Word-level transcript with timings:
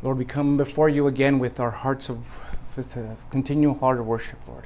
Lord, 0.00 0.16
we 0.16 0.24
come 0.24 0.56
before 0.56 0.88
you 0.88 1.08
again 1.08 1.40
with 1.40 1.58
our 1.58 1.72
hearts 1.72 2.08
of, 2.08 2.18
with 2.76 2.96
a 2.96 3.16
continual 3.30 3.74
heart 3.74 3.98
of 3.98 4.06
worship, 4.06 4.38
Lord. 4.46 4.64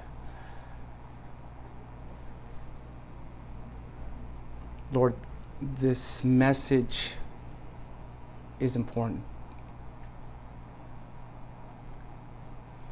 Lord, 4.92 5.14
this 5.62 6.22
message 6.22 7.14
is 8.60 8.76
important. 8.76 9.22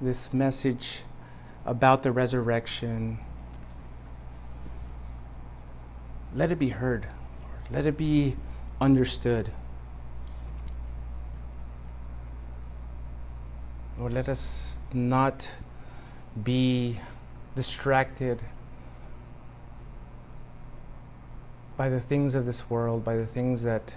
This 0.00 0.32
message 0.32 1.02
about 1.66 2.02
the 2.02 2.10
resurrection, 2.10 3.18
let 6.34 6.50
it 6.50 6.58
be 6.58 6.70
heard, 6.70 7.06
Lord. 7.42 7.70
Let 7.70 7.86
it 7.86 7.98
be 7.98 8.36
understood. 8.80 9.52
Lord, 14.00 14.14
let 14.14 14.30
us 14.30 14.78
not 14.94 15.50
be 16.42 16.98
distracted 17.54 18.42
by 21.76 21.90
the 21.90 22.00
things 22.00 22.34
of 22.34 22.46
this 22.46 22.70
world, 22.70 23.04
by 23.04 23.18
the 23.18 23.26
things 23.26 23.62
that 23.64 23.94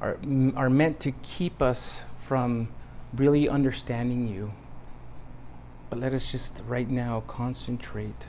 are, 0.00 0.18
are 0.56 0.68
meant 0.68 0.98
to 1.00 1.12
keep 1.22 1.62
us 1.62 2.04
from 2.18 2.70
really 3.14 3.48
understanding 3.48 4.26
you. 4.26 4.52
But 5.90 6.00
let 6.00 6.12
us 6.12 6.32
just 6.32 6.64
right 6.66 6.90
now 6.90 7.20
concentrate 7.28 8.26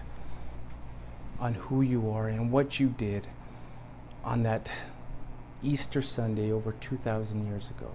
on 1.40 1.56
who 1.56 1.82
you 1.82 2.12
are 2.12 2.28
and 2.28 2.52
what 2.52 2.80
you 2.80 2.90
did 2.90 3.26
on 4.24 4.44
that 4.44 4.72
Easter 5.64 6.04
Sunday 6.04 6.52
over 6.52 6.74
2,000 6.74 7.48
years 7.48 7.72
ago. 7.72 7.90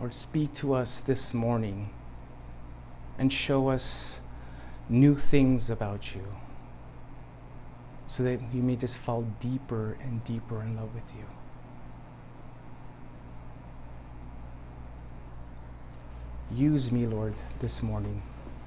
Lord, 0.00 0.14
speak 0.14 0.54
to 0.54 0.72
us 0.72 1.02
this 1.02 1.34
morning 1.34 1.90
and 3.18 3.30
show 3.30 3.68
us 3.68 4.22
new 4.88 5.14
things 5.14 5.68
about 5.68 6.14
you 6.14 6.24
so 8.06 8.22
that 8.22 8.40
we 8.52 8.60
may 8.60 8.76
just 8.76 8.96
fall 8.96 9.22
deeper 9.40 9.98
and 10.00 10.24
deeper 10.24 10.62
in 10.62 10.74
love 10.74 10.94
with 10.94 11.14
you. 11.14 11.26
Use 16.50 16.90
me, 16.90 17.06
Lord, 17.06 17.34
this 17.58 17.82
morning 17.82 18.22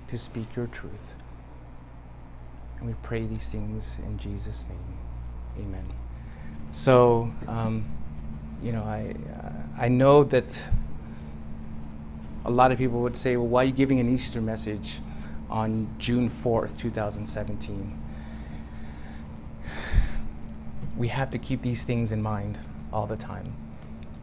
to 0.08 0.20
speak 0.20 0.56
your 0.56 0.68
truth. 0.68 1.16
And 2.78 2.88
we 2.88 2.94
pray 3.02 3.26
these 3.26 3.52
things 3.52 3.98
in 4.06 4.20
Jesus' 4.20 4.68
name. 4.70 5.66
Amen. 5.66 5.92
So, 6.72 7.34
um, 7.48 7.86
you 8.62 8.72
know, 8.72 8.84
I, 8.84 9.16
I 9.78 9.90
know 9.90 10.24
that 10.26 10.64
a 12.46 12.52
lot 12.52 12.72
of 12.72 12.78
people 12.78 13.02
would 13.02 13.16
say, 13.16 13.38
well, 13.38 13.48
why 13.48 13.62
are 13.64 13.66
you 13.66 13.72
giving 13.72 14.00
an 14.00 14.10
Easter 14.10 14.42
message 14.42 15.00
on 15.50 15.94
June 15.98 16.30
4th, 16.30 16.78
2017? 16.78 18.00
We 20.98 21.08
have 21.08 21.32
to 21.32 21.38
keep 21.38 21.62
these 21.62 21.84
things 21.84 22.12
in 22.12 22.22
mind 22.22 22.60
all 22.92 23.08
the 23.08 23.16
time. 23.16 23.46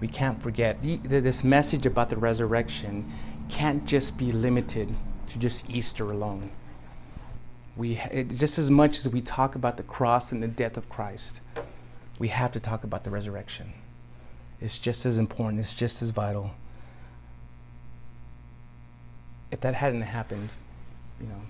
We 0.01 0.09
can't 0.09 0.43
forget. 0.43 0.79
This 0.83 1.43
message 1.43 1.87
about 1.87 2.11
the 2.11 2.17
resurrection 2.17 3.11
can't 3.49 3.85
just 3.85 4.17
be 4.17 4.33
limited 4.33 4.95
to 5.29 5.39
just 5.39 5.69
Easter 5.69 6.05
alone. 6.05 6.51
We, 7.77 7.97
it, 7.97 8.29
just 8.29 8.59
as 8.59 8.71
much 8.71 8.99
as 8.99 9.09
we 9.09 9.21
talk 9.21 9.55
about 9.55 9.77
the 9.77 9.83
cross 9.83 10.33
and 10.33 10.43
the 10.43 10.49
death 10.49 10.77
of 10.77 10.89
Christ, 10.89 11.41
we 12.19 12.29
have 12.29 12.51
to 12.53 12.61
talk 12.61 12.85
about 12.85 13.05
the 13.05 13.11
resurrection. 13.11 13.73
It's 14.61 14.79
just 14.79 15.07
as 15.07 15.19
important, 15.19 15.61
it's 15.61 15.75
just 15.75 16.03
as 16.03 16.11
vital 16.11 16.55
if 19.51 19.61
that 19.61 19.75
hadn't 19.75 20.03
happened, 20.03 20.51
you 21.21 21.27
know, 21.27 21.41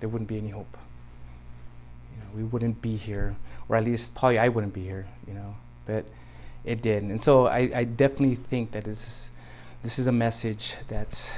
there 0.00 0.08
wouldn't 0.08 0.28
be 0.28 0.38
any 0.38 0.50
hope. 0.50 0.76
You 2.12 2.22
know, 2.22 2.28
we 2.34 2.44
wouldn't 2.44 2.80
be 2.80 2.96
here, 2.96 3.36
or 3.68 3.76
at 3.76 3.84
least 3.84 4.14
probably 4.14 4.38
I 4.38 4.48
wouldn't 4.48 4.74
be 4.74 4.82
here. 4.82 5.06
You 5.26 5.34
know, 5.34 5.56
but 5.86 6.06
it 6.64 6.82
did, 6.82 7.02
and 7.02 7.22
so 7.22 7.46
I, 7.46 7.70
I 7.74 7.84
definitely 7.84 8.36
think 8.36 8.72
that 8.72 8.84
this 8.84 9.06
is, 9.06 9.30
this 9.82 9.98
is 9.98 10.06
a 10.06 10.12
message 10.12 10.76
that's, 10.88 11.34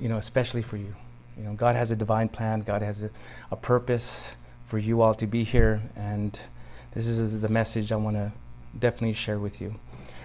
you 0.00 0.08
know, 0.08 0.16
especially 0.16 0.62
for 0.62 0.76
you. 0.76 0.94
You 1.36 1.44
know, 1.44 1.54
God 1.54 1.76
has 1.76 1.90
a 1.90 1.96
divine 1.96 2.28
plan. 2.28 2.60
God 2.60 2.82
has 2.82 3.04
a, 3.04 3.10
a 3.50 3.56
purpose 3.56 4.36
for 4.64 4.78
you 4.78 5.00
all 5.00 5.14
to 5.14 5.26
be 5.26 5.44
here, 5.44 5.82
and 5.96 6.38
this 6.92 7.06
is 7.06 7.40
the 7.40 7.48
message 7.48 7.92
I 7.92 7.96
want 7.96 8.16
to 8.16 8.32
definitely 8.78 9.14
share 9.14 9.38
with 9.38 9.60
you. 9.60 9.74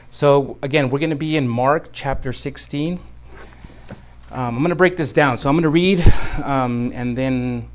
So 0.09 0.57
again, 0.61 0.89
we're 0.89 0.99
going 0.99 1.11
to 1.11 1.15
be 1.15 1.35
in 1.35 1.47
Mark 1.47 1.89
chapter 1.91 2.31
16. 2.31 2.99
Um, 4.29 4.55
I'm 4.55 4.59
going 4.59 4.69
to 4.69 4.75
break 4.75 4.97
this 4.97 5.13
down. 5.13 5.37
So 5.37 5.49
I'm 5.49 5.55
going 5.55 5.63
to 5.63 5.69
read, 5.69 6.05
um, 6.43 6.91
and 6.93 7.17
then 7.17 7.69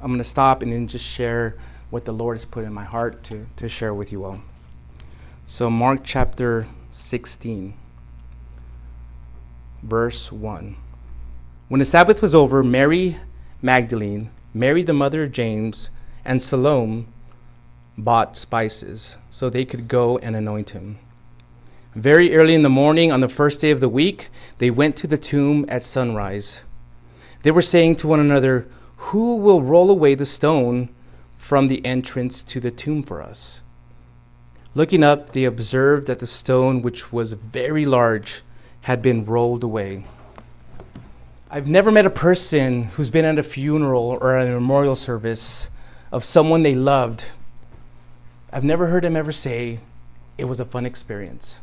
I'm 0.00 0.08
going 0.08 0.18
to 0.18 0.24
stop 0.24 0.62
and 0.62 0.70
then 0.70 0.86
just 0.86 1.04
share 1.04 1.56
what 1.88 2.04
the 2.04 2.12
Lord 2.12 2.36
has 2.36 2.44
put 2.44 2.64
in 2.64 2.72
my 2.72 2.84
heart 2.84 3.22
to, 3.24 3.46
to 3.56 3.68
share 3.68 3.94
with 3.94 4.12
you 4.12 4.24
all. 4.24 4.42
So, 5.46 5.70
Mark 5.70 6.00
chapter 6.04 6.66
16, 6.92 7.74
verse 9.82 10.30
1. 10.30 10.76
When 11.68 11.78
the 11.78 11.84
Sabbath 11.84 12.20
was 12.20 12.34
over, 12.34 12.62
Mary 12.62 13.16
Magdalene, 13.62 14.30
Mary 14.52 14.82
the 14.82 14.92
mother 14.92 15.22
of 15.22 15.32
James, 15.32 15.90
and 16.24 16.42
Salome 16.42 17.06
bought 17.96 18.36
spices 18.36 19.16
so 19.30 19.48
they 19.48 19.64
could 19.64 19.88
go 19.88 20.18
and 20.18 20.36
anoint 20.36 20.70
him. 20.70 20.98
Very 21.94 22.34
early 22.34 22.54
in 22.54 22.62
the 22.62 22.68
morning 22.68 23.12
on 23.12 23.20
the 23.20 23.28
first 23.28 23.60
day 23.60 23.70
of 23.70 23.78
the 23.78 23.88
week, 23.88 24.28
they 24.58 24.68
went 24.68 24.96
to 24.96 25.06
the 25.06 25.16
tomb 25.16 25.64
at 25.68 25.84
sunrise. 25.84 26.64
They 27.44 27.52
were 27.52 27.62
saying 27.62 27.96
to 27.96 28.08
one 28.08 28.18
another, 28.18 28.66
Who 28.96 29.36
will 29.36 29.62
roll 29.62 29.88
away 29.90 30.16
the 30.16 30.26
stone 30.26 30.88
from 31.36 31.68
the 31.68 31.86
entrance 31.86 32.42
to 32.42 32.58
the 32.58 32.72
tomb 32.72 33.04
for 33.04 33.22
us? 33.22 33.62
Looking 34.74 35.04
up, 35.04 35.30
they 35.30 35.44
observed 35.44 36.08
that 36.08 36.18
the 36.18 36.26
stone, 36.26 36.82
which 36.82 37.12
was 37.12 37.34
very 37.34 37.86
large, 37.86 38.42
had 38.82 39.00
been 39.00 39.24
rolled 39.24 39.62
away. 39.62 40.04
I've 41.48 41.68
never 41.68 41.92
met 41.92 42.06
a 42.06 42.10
person 42.10 42.84
who's 42.84 43.10
been 43.10 43.24
at 43.24 43.38
a 43.38 43.44
funeral 43.44 44.18
or 44.20 44.36
at 44.36 44.48
a 44.48 44.54
memorial 44.54 44.96
service 44.96 45.70
of 46.10 46.24
someone 46.24 46.62
they 46.62 46.74
loved. 46.74 47.26
I've 48.52 48.64
never 48.64 48.88
heard 48.88 49.04
them 49.04 49.14
ever 49.14 49.30
say, 49.30 49.78
It 50.36 50.46
was 50.46 50.58
a 50.58 50.64
fun 50.64 50.86
experience. 50.86 51.62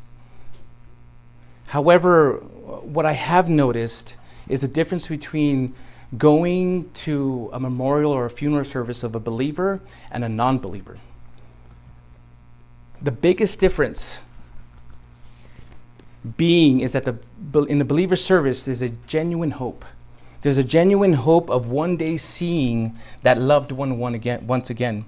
However, 1.72 2.34
what 2.84 3.06
I 3.06 3.14
have 3.14 3.48
noticed 3.48 4.18
is 4.50 4.60
the 4.60 4.68
difference 4.68 5.08
between 5.08 5.74
going 6.18 6.92
to 7.06 7.50
a 7.54 7.62
memorial 7.62 8.12
or 8.12 8.26
a 8.26 8.30
funeral 8.30 8.66
service 8.66 9.04
of 9.04 9.16
a 9.16 9.22
believer 9.22 9.80
and 10.12 10.26
a 10.26 10.28
non 10.28 10.60
believer. 10.60 11.00
The 13.02 13.14
biggest 13.14 13.58
difference 13.58 14.20
being 16.36 16.82
is 16.82 16.92
that 16.92 17.06
the, 17.06 17.64
in 17.64 17.80
the 17.80 17.86
believer 17.86 18.18
service 18.18 18.66
there's 18.66 18.82
a 18.82 18.90
genuine 18.90 19.52
hope. 19.52 19.86
There's 20.42 20.58
a 20.58 20.66
genuine 20.66 21.14
hope 21.14 21.50
of 21.50 21.70
one 21.70 21.96
day 21.96 22.18
seeing 22.18 22.98
that 23.24 23.40
loved 23.40 23.72
one, 23.72 23.98
one 23.98 24.14
again, 24.14 24.46
once 24.46 24.70
again. 24.70 25.06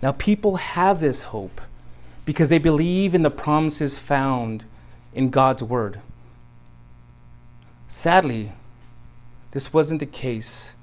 Now, 0.00 0.12
people 0.12 0.56
have 0.56 1.00
this 1.00 1.24
hope 1.24 1.60
because 2.26 2.50
they 2.50 2.58
believe 2.58 3.14
in 3.14 3.22
the 3.22 3.30
promises 3.30 3.98
found 3.98 4.66
in 5.14 5.30
God's 5.30 5.62
Word. 5.62 6.02
Sadly, 7.88 8.52
this 9.52 9.72
wasn't 9.72 10.00
the 10.00 10.06
case 10.06 10.74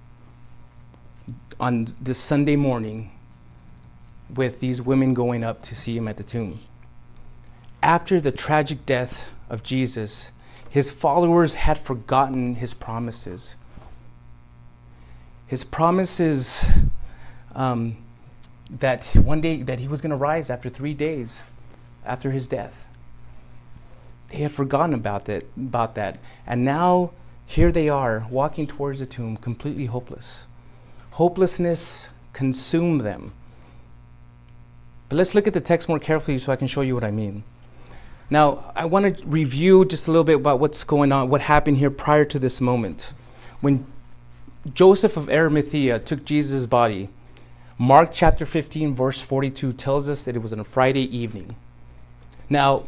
on 1.60 1.86
this 2.02 2.18
Sunday 2.18 2.56
morning 2.56 3.12
with 4.34 4.62
these 4.62 4.82
women 4.82 5.14
going 5.14 5.44
up 5.44 5.62
to 5.64 5.76
see 5.76 5.96
him 5.96 6.08
at 6.08 6.18
the 6.18 6.24
tomb. 6.24 6.60
After 7.84 8.20
the 8.20 8.32
tragic 8.32 8.86
death 8.86 9.30
of 9.50 9.62
Jesus, 9.62 10.32
his 10.70 10.90
followers 10.90 11.56
had 11.56 11.78
forgotten 11.78 12.56
his 12.56 12.74
promises. 12.74 13.58
His 15.46 15.64
promises 15.66 16.72
um, 17.54 17.98
that 18.70 19.06
one 19.16 19.42
day 19.42 19.62
that 19.62 19.80
he 19.80 19.88
was 19.88 20.02
going 20.02 20.12
to 20.12 20.16
rise 20.16 20.50
after 20.50 20.70
three 20.70 20.94
days 20.94 21.44
after 22.06 22.32
his 22.32 22.48
death. 22.48 22.88
They 24.30 24.38
had 24.38 24.52
forgotten 24.52 24.94
about 24.94 25.26
that, 25.26 25.46
about 25.58 25.96
that. 25.96 26.18
And 26.48 26.66
now 26.66 27.12
here 27.46 27.72
they 27.72 27.90
are 27.90 28.26
walking 28.30 28.68
towards 28.68 29.00
the 29.00 29.06
tomb 29.06 29.38
completely 29.38 29.86
hopeless. 29.86 30.48
Hopelessness 31.12 32.10
consumed 32.32 33.02
them. 33.02 33.34
But 35.10 35.18
let's 35.18 35.36
look 35.36 35.46
at 35.46 35.54
the 35.54 35.62
text 35.62 35.88
more 35.88 36.00
carefully 36.00 36.40
so 36.40 36.52
I 36.52 36.56
can 36.56 36.68
show 36.68 36.82
you 36.82 36.96
what 36.96 37.04
I 37.04 37.12
mean. 37.12 37.44
Now, 38.30 38.72
I 38.76 38.86
want 38.86 39.18
to 39.18 39.26
review 39.28 39.86
just 39.86 40.08
a 40.08 40.12
little 40.12 40.24
bit 40.24 40.38
about 40.38 40.60
what's 40.60 40.84
going 40.84 41.12
on, 41.12 41.30
what 41.30 41.42
happened 41.42 41.78
here 41.78 41.92
prior 41.92 42.26
to 42.26 42.40
this 42.40 42.60
moment. 42.60 43.14
When 43.62 43.86
Joseph 44.74 45.18
of 45.18 45.30
Arimathea 45.30 46.00
took 46.00 46.26
Jesus' 46.26 46.66
body, 46.66 47.10
Mark 47.78 48.10
chapter 48.14 48.46
15, 48.46 48.94
verse 48.94 49.22
42 49.22 49.74
tells 49.74 50.08
us 50.08 50.26
that 50.26 50.36
it 50.36 50.42
was 50.42 50.54
on 50.54 50.60
a 50.60 50.64
Friday 50.64 51.16
evening. 51.16 51.56
Now, 52.50 52.88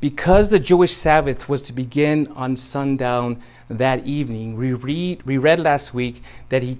because 0.00 0.50
the 0.50 0.58
Jewish 0.58 0.92
Sabbath 0.92 1.48
was 1.48 1.62
to 1.62 1.72
begin 1.72 2.26
on 2.28 2.56
sundown 2.56 3.40
that 3.68 4.04
evening, 4.04 4.56
we, 4.56 4.72
read, 4.72 5.22
we 5.22 5.38
read 5.38 5.60
last 5.60 5.94
week 5.94 6.22
that 6.48 6.62
he 6.62 6.78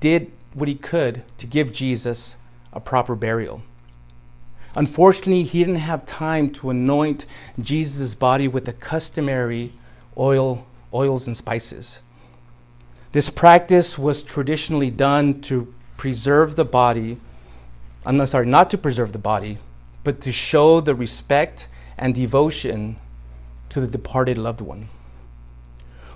did 0.00 0.32
what 0.54 0.68
he 0.68 0.74
could 0.74 1.22
to 1.38 1.46
give 1.46 1.72
Jesus 1.72 2.36
a 2.72 2.80
proper 2.80 3.14
burial. 3.14 3.62
Unfortunately, 4.74 5.42
he 5.42 5.60
didn't 5.60 5.76
have 5.76 6.06
time 6.06 6.50
to 6.50 6.70
anoint 6.70 7.26
Jesus' 7.60 8.14
body 8.14 8.48
with 8.48 8.64
the 8.64 8.72
customary 8.72 9.72
oil, 10.16 10.66
oils 10.94 11.26
and 11.26 11.36
spices. 11.36 12.02
This 13.12 13.28
practice 13.28 13.98
was 13.98 14.22
traditionally 14.22 14.90
done 14.90 15.40
to 15.42 15.72
preserve 16.00 16.56
the 16.56 16.64
body. 16.64 17.20
I'm 18.06 18.16
not 18.16 18.30
sorry, 18.30 18.46
not 18.46 18.70
to 18.70 18.78
preserve 18.78 19.12
the 19.12 19.18
body, 19.18 19.58
but 20.02 20.22
to 20.22 20.32
show 20.32 20.80
the 20.80 20.94
respect 20.94 21.68
and 21.98 22.14
devotion 22.14 22.96
to 23.68 23.82
the 23.82 23.86
departed 23.86 24.38
loved 24.38 24.62
one. 24.62 24.88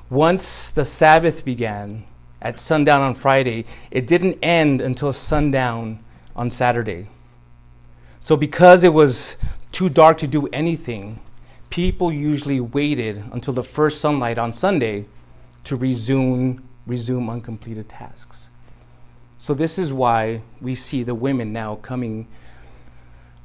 Once 0.08 0.70
the 0.70 0.86
Sabbath 0.86 1.44
began 1.44 2.04
at 2.40 2.58
sundown 2.58 3.02
on 3.02 3.14
Friday, 3.14 3.66
it 3.90 4.06
didn't 4.06 4.38
end 4.42 4.81
until 4.81 5.12
sundown 5.12 6.02
on 6.34 6.50
Saturday. 6.50 7.10
So, 8.20 8.38
because 8.38 8.84
it 8.84 8.94
was 8.94 9.36
too 9.70 9.90
dark 9.90 10.16
to 10.19 10.26
do 10.26 10.46
anything, 10.50 11.20
people 11.69 12.10
usually 12.10 12.58
waited 12.58 13.22
until 13.32 13.52
the 13.52 13.62
first 13.62 14.00
sunlight 14.00 14.38
on 14.38 14.54
Sunday 14.54 15.04
to 15.64 15.76
resume, 15.76 16.66
resume 16.86 17.28
uncompleted 17.28 17.90
tasks. 17.90 18.48
So, 19.44 19.52
this 19.52 19.79
is 19.79 19.93
why 19.93 20.41
we 20.58 20.75
see 20.75 21.02
the 21.02 21.14
women 21.14 21.52
now 21.52 21.75
coming 21.75 22.29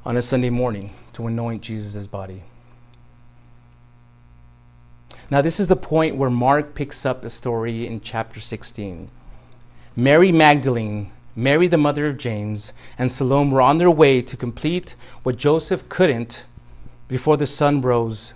on 0.05 0.15
a 0.15 0.21
Sunday 0.21 0.49
morning 0.49 0.91
to 1.11 1.27
anoint 1.27 1.61
Jesus' 1.61 2.07
body. 2.07 2.45
Now, 5.29 5.41
this 5.41 5.59
is 5.59 5.67
the 5.67 5.75
point 5.75 6.15
where 6.15 6.29
Mark 6.29 6.73
picks 6.73 7.05
up 7.05 7.21
the 7.21 7.29
story 7.29 7.85
in 7.85 7.99
chapter 7.99 8.39
16. 8.39 9.11
Mary 9.97 10.31
Magdalene 10.31 11.11
Mary, 11.35 11.67
the 11.67 11.77
mother 11.77 12.07
of 12.07 12.17
James, 12.17 12.71
and 12.97 13.11
Salome 13.11 13.51
were 13.51 13.61
on 13.61 13.77
their 13.77 13.91
way 13.91 14.21
to 14.21 14.37
complete 14.37 14.95
what 15.23 15.35
Joseph 15.35 15.89
couldn't 15.89 16.45
before 17.09 17.35
the 17.35 17.45
sun 17.45 17.81
rose 17.81 18.33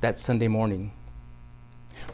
that 0.00 0.18
Sunday 0.18 0.48
morning. 0.48 0.90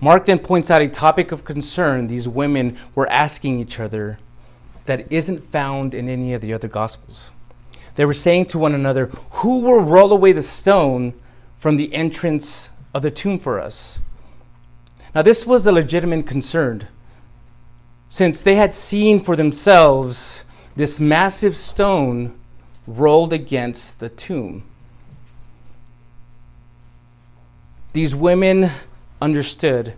Mark 0.02 0.26
then 0.26 0.38
points 0.38 0.70
out 0.70 0.82
a 0.82 0.88
topic 0.88 1.32
of 1.32 1.46
concern 1.46 2.08
these 2.08 2.28
women 2.28 2.76
were 2.94 3.08
asking 3.08 3.58
each 3.58 3.80
other 3.80 4.18
that 4.86 5.10
isn't 5.10 5.42
found 5.42 5.94
in 5.94 6.08
any 6.08 6.34
of 6.34 6.40
the 6.40 6.52
other 6.52 6.68
Gospels. 6.68 7.32
They 7.96 8.04
were 8.04 8.14
saying 8.14 8.46
to 8.46 8.58
one 8.58 8.74
another, 8.74 9.06
Who 9.30 9.60
will 9.60 9.80
roll 9.80 10.12
away 10.12 10.32
the 10.32 10.42
stone 10.42 11.14
from 11.56 11.76
the 11.76 11.94
entrance 11.94 12.70
of 12.94 13.02
the 13.02 13.10
tomb 13.10 13.38
for 13.38 13.58
us? 13.60 14.00
Now, 15.14 15.22
this 15.22 15.46
was 15.46 15.66
a 15.66 15.72
legitimate 15.72 16.26
concern 16.26 16.86
since 18.08 18.40
they 18.40 18.54
had 18.54 18.74
seen 18.74 19.18
for 19.18 19.34
themselves 19.34 20.44
this 20.76 21.00
massive 21.00 21.56
stone 21.56 22.38
rolled 22.86 23.32
against 23.32 23.98
the 23.98 24.08
tomb. 24.08 24.62
These 27.94 28.14
women 28.14 28.70
understood 29.22 29.94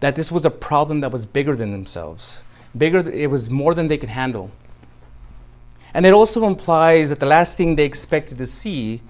that 0.00 0.14
this 0.14 0.30
was 0.30 0.44
a 0.44 0.50
problem 0.50 1.00
that 1.00 1.10
was 1.10 1.24
bigger 1.24 1.56
than 1.56 1.72
themselves. 1.72 2.43
Bigger, 2.76 3.08
it 3.08 3.30
was 3.30 3.50
more 3.50 3.74
than 3.74 3.88
they 3.88 3.98
could 3.98 4.10
handle. 4.10 4.50
And 5.92 6.04
it 6.04 6.12
also 6.12 6.46
implies 6.46 7.08
that 7.10 7.20
the 7.20 7.26
last 7.26 7.56
thing 7.56 7.76
they 7.76 7.84
expected 7.84 8.36
to 8.38 8.46
see 8.46 9.00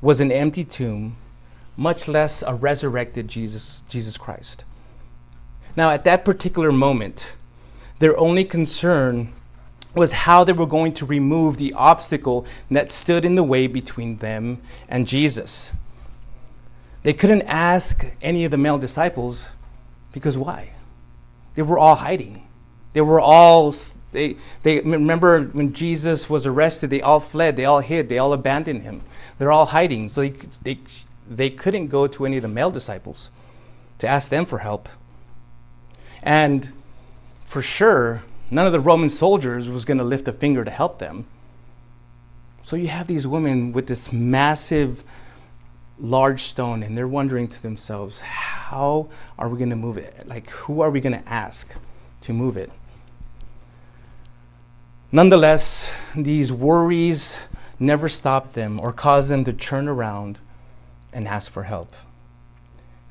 was 0.00 0.20
an 0.20 0.30
empty 0.30 0.64
tomb, 0.64 1.16
much 1.76 2.06
less 2.06 2.42
a 2.42 2.54
resurrected 2.54 3.26
Jesus, 3.26 3.82
Jesus 3.88 4.16
Christ. 4.16 4.64
Now, 5.76 5.90
at 5.90 6.04
that 6.04 6.24
particular 6.24 6.70
moment, 6.70 7.34
their 7.98 8.16
only 8.16 8.44
concern 8.44 9.32
was 9.94 10.12
how 10.12 10.44
they 10.44 10.52
were 10.52 10.66
going 10.66 10.92
to 10.94 11.06
remove 11.06 11.56
the 11.56 11.72
obstacle 11.72 12.46
that 12.70 12.92
stood 12.92 13.24
in 13.24 13.34
the 13.34 13.42
way 13.42 13.66
between 13.66 14.18
them 14.18 14.60
and 14.88 15.08
Jesus. 15.08 15.72
They 17.02 17.12
couldn't 17.12 17.42
ask 17.42 18.06
any 18.22 18.44
of 18.44 18.50
the 18.50 18.56
male 18.56 18.78
disciples 18.78 19.50
because 20.12 20.38
why? 20.38 20.74
They 21.54 21.62
were 21.62 21.78
all 21.78 21.96
hiding. 21.96 22.46
They 22.94 23.02
were 23.02 23.20
all 23.20 23.74
they 24.12 24.36
they 24.62 24.80
remember 24.80 25.42
when 25.42 25.74
Jesus 25.74 26.30
was 26.30 26.46
arrested, 26.46 26.88
they 26.88 27.02
all 27.02 27.20
fled, 27.20 27.56
they 27.56 27.66
all 27.66 27.80
hid, 27.80 28.08
they 28.08 28.18
all 28.18 28.32
abandoned 28.32 28.82
him. 28.82 29.02
They're 29.38 29.52
all 29.52 29.66
hiding. 29.66 30.08
So 30.08 30.22
they 30.22 30.30
they 30.62 30.78
they 31.28 31.50
couldn't 31.50 31.88
go 31.88 32.06
to 32.06 32.24
any 32.24 32.36
of 32.36 32.42
the 32.42 32.48
male 32.48 32.70
disciples 32.70 33.30
to 33.98 34.08
ask 34.08 34.30
them 34.30 34.46
for 34.46 34.58
help. 34.58 34.88
And 36.22 36.72
for 37.44 37.60
sure, 37.60 38.22
none 38.50 38.66
of 38.66 38.72
the 38.72 38.80
Roman 38.80 39.08
soldiers 39.08 39.68
was 39.68 39.84
going 39.84 39.98
to 39.98 40.04
lift 40.04 40.26
a 40.28 40.32
finger 40.32 40.64
to 40.64 40.70
help 40.70 40.98
them. 40.98 41.26
So 42.62 42.76
you 42.76 42.88
have 42.88 43.06
these 43.06 43.26
women 43.26 43.72
with 43.72 43.88
this 43.88 44.10
massive, 44.10 45.04
large 45.98 46.42
stone, 46.42 46.82
and 46.82 46.96
they're 46.96 47.06
wondering 47.06 47.46
to 47.48 47.62
themselves, 47.62 48.20
how 48.20 49.10
are 49.38 49.50
we 49.50 49.58
going 49.58 49.70
to 49.70 49.76
move 49.76 49.98
it? 49.98 50.26
Like, 50.26 50.48
who 50.50 50.80
are 50.80 50.90
we 50.90 51.00
going 51.00 51.12
to 51.12 51.28
ask 51.28 51.74
to 52.22 52.32
move 52.32 52.56
it? 52.56 52.70
Nonetheless, 55.14 55.94
these 56.16 56.52
worries 56.52 57.40
never 57.78 58.08
stopped 58.08 58.54
them 58.54 58.80
or 58.82 58.92
caused 58.92 59.30
them 59.30 59.44
to 59.44 59.52
turn 59.52 59.86
around 59.86 60.40
and 61.12 61.28
ask 61.28 61.52
for 61.52 61.62
help. 61.62 61.92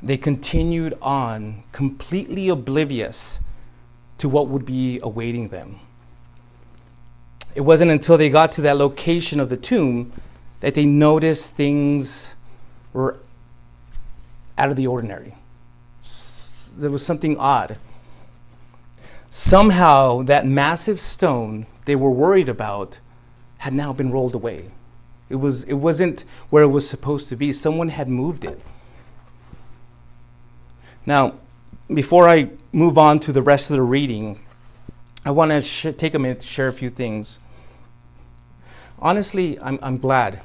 They 0.02 0.18
continued 0.18 0.96
on, 1.02 1.64
completely 1.72 2.50
oblivious 2.50 3.40
to 4.18 4.28
what 4.28 4.50
would 4.50 4.66
be 4.66 5.00
awaiting 5.02 5.48
them. 5.48 5.80
It 7.56 7.62
wasn't 7.62 7.92
until 7.92 8.18
they 8.18 8.30
got 8.30 8.52
to 8.54 8.62
that 8.64 8.76
location 8.76 9.40
of 9.40 9.48
the 9.48 9.56
tomb 9.56 10.12
that 10.60 10.74
they 10.74 10.86
noticed 10.86 11.54
things 11.54 12.36
were 12.92 13.18
out 14.58 14.70
of 14.70 14.76
the 14.76 14.88
ordinary. 14.88 15.36
There 16.76 16.92
was 16.92 17.06
something 17.06 17.38
odd. 17.38 17.78
Somehow, 19.30 20.22
that 20.24 20.46
massive 20.46 21.00
stone 21.00 21.66
they 21.86 21.96
were 21.96 22.12
worried 22.12 22.50
about 22.50 23.00
had 23.60 23.74
now 23.74 23.94
been 23.94 24.12
rolled 24.12 24.36
away. 24.36 24.72
It, 25.30 25.38
was, 25.38 25.64
it 25.64 25.76
wasn't 25.76 26.26
where 26.50 26.64
it 26.64 26.68
was 26.68 26.88
supposed 26.88 27.30
to 27.30 27.36
be. 27.36 27.54
Someone 27.54 27.90
had 27.90 28.10
moved 28.10 28.46
it. 28.46 28.62
Now, 31.06 31.36
before 31.94 32.30
I 32.30 32.50
move 32.72 32.98
on 32.98 33.20
to 33.22 33.32
the 33.32 33.42
rest 33.42 33.70
of 33.70 33.76
the 33.76 33.82
reading, 33.82 34.40
I 35.26 35.32
want 35.32 35.52
to 35.52 35.62
sh- 35.62 35.88
take 35.98 36.14
a 36.14 36.20
minute 36.20 36.42
to 36.42 36.48
share 36.48 36.68
a 36.68 36.74
few 36.74 36.90
things. 36.90 37.40
Honestly, 39.00 39.60
I'm, 39.60 39.80
I'm 39.82 39.98
glad. 39.98 40.42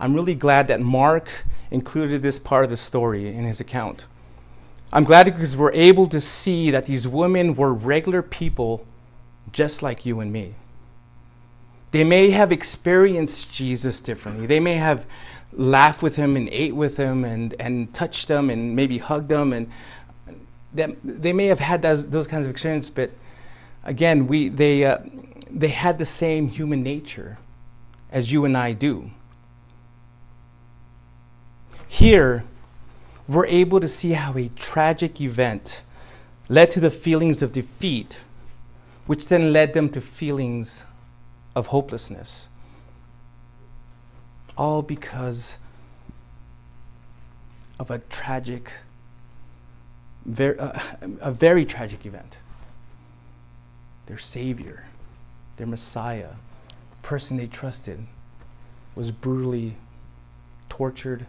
I'm 0.00 0.14
really 0.14 0.34
glad 0.34 0.68
that 0.68 0.80
Mark 0.80 1.44
included 1.70 2.22
this 2.22 2.38
part 2.38 2.64
of 2.64 2.70
the 2.70 2.76
story 2.76 3.28
in 3.28 3.44
his 3.44 3.60
account. 3.60 4.06
I'm 4.92 5.04
glad 5.04 5.24
because 5.24 5.56
we're 5.56 5.72
able 5.72 6.06
to 6.06 6.20
see 6.20 6.70
that 6.70 6.86
these 6.86 7.06
women 7.06 7.54
were 7.54 7.72
regular 7.74 8.22
people 8.22 8.86
just 9.52 9.82
like 9.82 10.06
you 10.06 10.20
and 10.20 10.32
me. 10.32 10.54
They 11.90 12.04
may 12.04 12.30
have 12.30 12.52
experienced 12.52 13.52
Jesus 13.52 14.00
differently. 14.00 14.46
They 14.46 14.60
may 14.60 14.74
have 14.74 15.06
laughed 15.52 16.02
with 16.02 16.16
him 16.16 16.36
and 16.36 16.48
ate 16.50 16.76
with 16.76 16.98
him 16.98 17.24
and, 17.24 17.54
and 17.58 17.92
touched 17.94 18.28
him 18.30 18.50
and 18.50 18.76
maybe 18.76 18.98
hugged 18.98 19.30
him 19.30 19.52
and 19.52 19.70
that 20.74 20.96
they 21.02 21.32
may 21.32 21.46
have 21.46 21.60
had 21.60 21.82
those, 21.82 22.06
those 22.06 22.26
kinds 22.26 22.46
of 22.46 22.50
experiences, 22.50 22.90
but 22.90 23.10
again, 23.84 24.26
we, 24.26 24.48
they, 24.48 24.84
uh, 24.84 24.98
they 25.50 25.68
had 25.68 25.98
the 25.98 26.04
same 26.04 26.48
human 26.48 26.82
nature 26.82 27.38
as 28.10 28.30
you 28.30 28.44
and 28.44 28.56
I 28.56 28.72
do. 28.74 29.10
Here, 31.88 32.44
we're 33.26 33.46
able 33.46 33.80
to 33.80 33.88
see 33.88 34.12
how 34.12 34.36
a 34.36 34.48
tragic 34.48 35.20
event 35.20 35.84
led 36.48 36.70
to 36.72 36.80
the 36.80 36.90
feelings 36.90 37.42
of 37.42 37.52
defeat, 37.52 38.20
which 39.08 39.28
then 39.28 39.54
led 39.54 39.72
them 39.72 39.88
to 39.88 40.02
feelings 40.02 40.84
of 41.56 41.68
hopelessness. 41.68 42.50
All 44.56 44.82
because 44.82 45.56
of 47.80 47.90
a 47.90 47.98
tragic 47.98 48.70
very, 50.26 50.58
uh, 50.58 50.78
a 51.22 51.32
very 51.32 51.64
tragic 51.64 52.04
event. 52.04 52.40
Their 54.04 54.18
Savior, 54.18 54.84
their 55.56 55.66
Messiah, 55.66 56.32
person 57.00 57.38
they 57.38 57.46
trusted, 57.46 58.06
was 58.94 59.10
brutally 59.10 59.76
tortured 60.68 61.24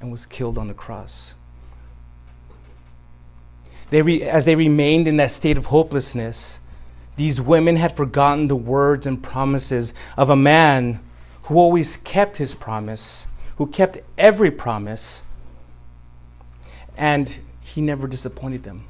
and 0.00 0.10
was 0.10 0.26
killed 0.26 0.58
on 0.58 0.66
the 0.66 0.74
cross. 0.74 1.36
They 3.90 4.02
re- 4.02 4.22
as 4.22 4.44
they 4.44 4.54
remained 4.54 5.06
in 5.06 5.16
that 5.18 5.30
state 5.30 5.58
of 5.58 5.66
hopelessness, 5.66 6.60
these 7.16 7.40
women 7.40 7.76
had 7.76 7.96
forgotten 7.96 8.48
the 8.48 8.56
words 8.56 9.06
and 9.06 9.22
promises 9.22 9.92
of 10.16 10.30
a 10.30 10.36
man 10.36 11.00
who 11.44 11.56
always 11.56 11.96
kept 11.98 12.38
his 12.38 12.54
promise, 12.54 13.28
who 13.56 13.66
kept 13.66 13.98
every 14.16 14.50
promise, 14.50 15.24
and 16.96 17.40
he 17.62 17.80
never 17.80 18.06
disappointed 18.06 18.62
them. 18.62 18.84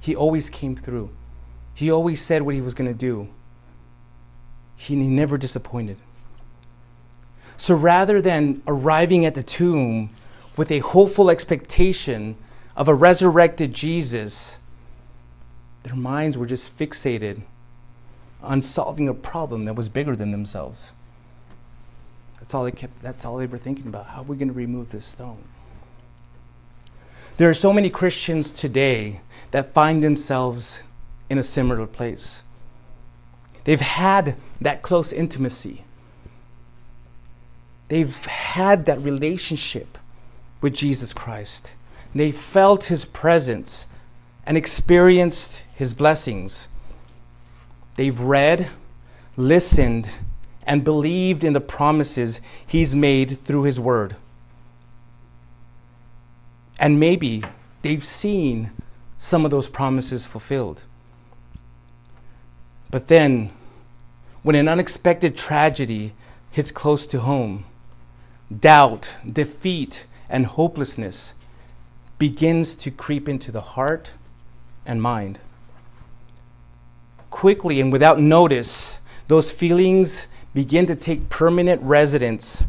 He 0.00 0.14
always 0.14 0.50
came 0.50 0.76
through. 0.76 1.10
He 1.74 1.90
always 1.90 2.22
said 2.22 2.42
what 2.42 2.54
he 2.54 2.60
was 2.60 2.74
going 2.74 2.90
to 2.90 2.96
do. 2.96 3.28
He 4.76 4.94
never 4.94 5.36
disappointed. 5.38 5.96
So 7.56 7.74
rather 7.74 8.20
than 8.20 8.62
arriving 8.66 9.24
at 9.24 9.34
the 9.34 9.42
tomb 9.42 10.10
with 10.56 10.70
a 10.70 10.80
hopeful 10.80 11.30
expectation 11.30 12.36
of 12.76 12.88
a 12.88 12.94
resurrected 12.94 13.72
Jesus, 13.72 14.58
their 15.82 15.96
minds 15.96 16.36
were 16.36 16.46
just 16.46 16.76
fixated 16.78 17.42
on 18.42 18.62
solving 18.62 19.08
a 19.08 19.14
problem 19.14 19.64
that 19.64 19.74
was 19.74 19.88
bigger 19.88 20.14
than 20.14 20.30
themselves. 20.30 20.92
That's 22.38 22.54
all 22.54 22.64
they 22.64 22.70
kept 22.70 23.02
that's 23.02 23.24
all 23.24 23.38
they 23.38 23.46
were 23.46 23.58
thinking 23.58 23.86
about. 23.86 24.06
How 24.06 24.20
are 24.20 24.24
we 24.24 24.36
going 24.36 24.48
to 24.48 24.54
remove 24.54 24.90
this 24.90 25.06
stone? 25.06 25.42
There 27.38 27.50
are 27.50 27.54
so 27.54 27.72
many 27.72 27.90
Christians 27.90 28.52
today 28.52 29.20
that 29.50 29.72
find 29.72 30.04
themselves 30.04 30.82
in 31.28 31.38
a 31.38 31.42
similar 31.42 31.86
place. 31.86 32.44
They've 33.64 33.80
had 33.80 34.36
that 34.60 34.82
close 34.82 35.12
intimacy. 35.12 35.84
They've 37.88 38.24
had 38.24 38.86
that 38.86 39.00
relationship 39.00 39.98
with 40.60 40.74
Jesus 40.74 41.12
Christ. 41.12 41.72
They 42.16 42.32
felt 42.32 42.84
his 42.84 43.04
presence 43.04 43.86
and 44.46 44.56
experienced 44.56 45.62
his 45.74 45.92
blessings. 45.92 46.68
They've 47.96 48.18
read, 48.18 48.70
listened, 49.36 50.08
and 50.66 50.82
believed 50.82 51.44
in 51.44 51.52
the 51.52 51.60
promises 51.60 52.40
he's 52.66 52.96
made 52.96 53.36
through 53.36 53.64
his 53.64 53.78
word. 53.78 54.16
And 56.80 56.98
maybe 56.98 57.42
they've 57.82 58.02
seen 58.04 58.70
some 59.18 59.44
of 59.44 59.50
those 59.50 59.68
promises 59.68 60.24
fulfilled. 60.24 60.84
But 62.88 63.08
then, 63.08 63.50
when 64.42 64.56
an 64.56 64.68
unexpected 64.68 65.36
tragedy 65.36 66.14
hits 66.50 66.70
close 66.72 67.06
to 67.08 67.20
home, 67.20 67.66
doubt, 68.58 69.16
defeat, 69.30 70.06
and 70.30 70.46
hopelessness 70.46 71.34
begins 72.18 72.74
to 72.76 72.90
creep 72.90 73.28
into 73.28 73.52
the 73.52 73.60
heart 73.60 74.12
and 74.84 75.02
mind. 75.02 75.38
Quickly 77.30 77.80
and 77.80 77.92
without 77.92 78.18
notice, 78.18 79.00
those 79.28 79.50
feelings 79.50 80.28
begin 80.54 80.86
to 80.86 80.94
take 80.94 81.28
permanent 81.28 81.82
residence, 81.82 82.66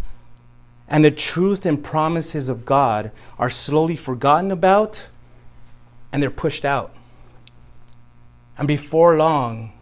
and 0.90 1.06
the 1.06 1.12
truth 1.12 1.66
and 1.66 1.84
promises 1.84 2.50
of 2.50 2.66
God 2.66 3.12
are 3.38 3.50
slowly 3.50 3.96
forgotten 3.96 4.52
about 4.52 5.08
and 6.12 6.22
they're 6.22 6.32
pushed 6.32 6.66
out. 6.66 6.94
And 8.58 8.68
before 8.68 9.16
long, 9.18 9.74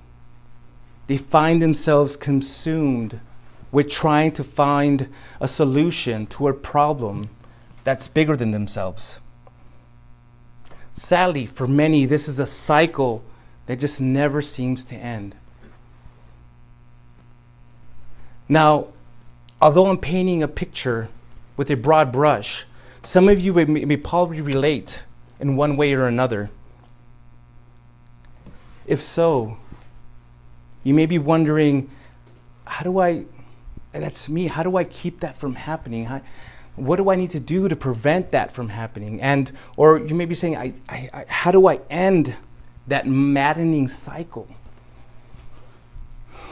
they 1.08 1.18
find 1.18 1.62
themselves 1.62 2.18
consumed 2.18 3.20
with 3.72 3.90
trying 3.90 4.32
to 4.34 4.44
find 4.44 5.10
a 5.40 5.48
solution 5.48 6.26
to 6.28 6.48
a 6.48 6.54
problem 6.54 7.24
that's 7.84 8.08
bigger 8.08 8.36
than 8.36 8.52
themselves. 8.52 9.22
Sadly, 10.96 11.46
for 11.46 11.68
many, 11.68 12.06
this 12.06 12.30
is 12.30 12.40
a 12.40 12.46
cycle 12.46 13.22
that 13.66 13.80
just 13.80 14.00
never 14.00 14.42
seems 14.42 14.84
to 14.86 14.96
end. 14.96 15.36
Now, 18.48 18.88
although 19.62 19.88
I'm 19.88 19.98
painting 19.98 20.42
a 20.42 20.48
picture 20.48 21.10
with 21.58 21.70
a 21.70 21.76
broad 21.76 22.14
brush, 22.14 22.66
some 23.04 23.28
of 23.28 23.42
you 23.42 23.54
may, 23.54 23.66
may 23.66 23.98
probably 23.98 24.40
relate 24.40 25.04
in 25.38 25.58
one 25.58 25.76
way 25.76 25.94
or 25.94 26.08
another. 26.08 26.50
If 28.88 29.02
so, 29.02 29.58
you 30.84 30.94
may 30.94 31.08
be 31.08 31.18
wondering, 31.18 31.90
how 32.66 32.84
do 32.84 33.00
I, 33.00 33.26
that's 33.92 34.30
me, 34.30 34.48
how 34.48 34.64
do 34.64 34.78
I 34.78 34.86
keep 34.86 35.20
that 35.20 35.36
from 35.36 35.56
happening? 35.56 36.06
How, 36.06 36.22
what 36.76 36.98
do 36.98 37.10
I 37.10 37.16
need 37.16 37.32
to 37.32 37.40
do 37.40 37.70
to 37.70 37.76
prevent 37.76 38.32
that 38.32 38.52
from 38.52 38.70
happening? 38.70 39.22
And, 39.22 39.52
or 39.78 39.98
you 40.00 40.14
may 40.14 40.26
be 40.26 40.36
saying, 40.36 40.58
I, 40.58 40.74
I, 40.90 41.10
I, 41.14 41.26
how 41.28 41.52
do 41.52 41.68
I 41.68 41.80
end 41.90 42.36
that 42.88 43.08
maddening 43.08 43.88
cycle? 43.88 44.48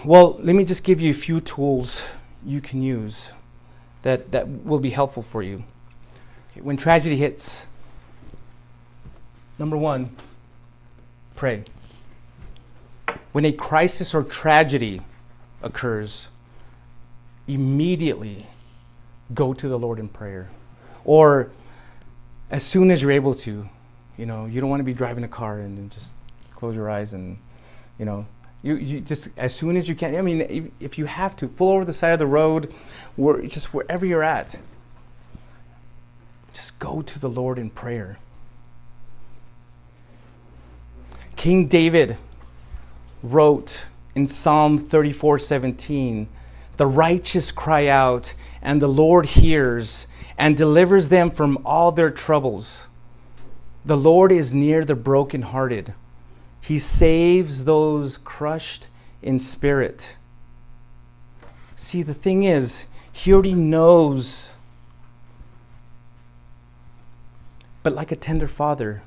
Well, 0.06 0.38
let 0.40 0.56
me 0.56 0.66
just 0.66 0.84
give 0.84 1.02
you 1.02 1.12
a 1.12 1.16
few 1.16 1.40
tools 1.40 2.08
you 2.46 2.62
can 2.62 2.82
use 2.82 3.34
that, 4.02 4.32
that 4.32 4.48
will 4.48 4.80
be 4.80 4.90
helpful 4.90 5.24
for 5.24 5.42
you. 5.42 5.64
Okay, 6.52 6.62
when 6.62 6.78
tragedy 6.78 7.18
hits, 7.18 7.68
number 9.58 9.78
one, 9.78 10.16
pray. 11.36 11.64
When 13.32 13.46
a 13.46 13.52
crisis 13.52 14.14
or 14.14 14.24
tragedy 14.24 15.02
occurs, 15.62 16.30
immediately 17.48 18.46
go 19.34 19.54
to 19.54 19.68
the 19.68 19.78
Lord 19.78 20.00
in 20.00 20.08
prayer. 20.08 20.50
Or 21.06 21.52
as 22.50 22.64
soon 22.64 22.92
as 22.92 23.02
you're 23.02 23.12
able 23.12 23.36
to, 23.36 23.70
you 24.18 24.26
know, 24.26 24.46
you 24.46 24.62
don't 24.62 24.70
want 24.70 24.80
to 24.80 24.86
be 24.86 24.94
driving 24.94 25.24
a 25.24 25.28
car 25.28 25.60
and, 25.60 25.92
just 25.92 26.18
close 26.52 26.76
your 26.76 26.90
eyes 26.90 27.14
and, 27.14 27.38
you 28.00 28.06
know, 28.06 28.26
you, 28.62 28.76
you 28.78 29.02
just 29.02 29.30
as 29.38 29.54
soon 29.54 29.76
as 29.76 29.90
you 29.90 29.96
can. 29.96 30.16
I 30.16 30.22
mean, 30.22 30.42
if, 30.42 30.66
if 30.80 30.98
you 30.98 31.06
have 31.06 31.36
to, 31.38 31.48
pull 31.48 31.72
over 31.72 31.84
the 31.84 31.94
side 31.94 32.14
of 32.14 32.20
the 32.20 32.28
road, 32.28 32.74
where, 33.16 33.42
just 33.42 33.74
wherever 33.74 34.06
you're 34.06 34.24
at. 34.24 34.56
Just 36.54 36.80
go 36.80 37.02
to 37.02 37.20
the 37.20 37.30
Lord 37.30 37.58
in 37.58 37.70
prayer. 37.70 38.18
King 41.36 41.66
David 41.66 42.18
wrote 43.22 43.88
in 44.16 44.28
Psalm 44.28 44.78
34 44.78 45.40
17, 45.40 46.30
The 46.78 46.88
righteous 46.88 47.52
cry 47.52 47.88
out, 47.88 48.34
and 48.62 48.82
the 48.82 48.88
Lord 48.88 49.28
hears 49.28 50.08
and 50.38 50.58
delivers 50.58 51.10
them 51.10 51.30
from 51.30 51.60
all 51.66 51.92
their 51.92 52.10
troubles. 52.10 52.88
The 53.86 53.98
Lord 53.98 54.32
is 54.32 54.54
near 54.54 54.84
the 54.84 54.96
brokenhearted. 54.96 55.94
He 56.62 56.80
saves 56.80 57.66
those 57.66 58.18
crushed 58.18 58.88
in 59.22 59.38
spirit. 59.40 60.18
See, 61.76 62.02
the 62.02 62.14
thing 62.14 62.44
is, 62.44 62.86
He 63.12 63.34
already 63.34 63.54
knows. 63.54 64.56
But 67.84 67.94
like 67.94 68.12
a 68.12 68.16
tender 68.16 68.48
father, 68.48 69.04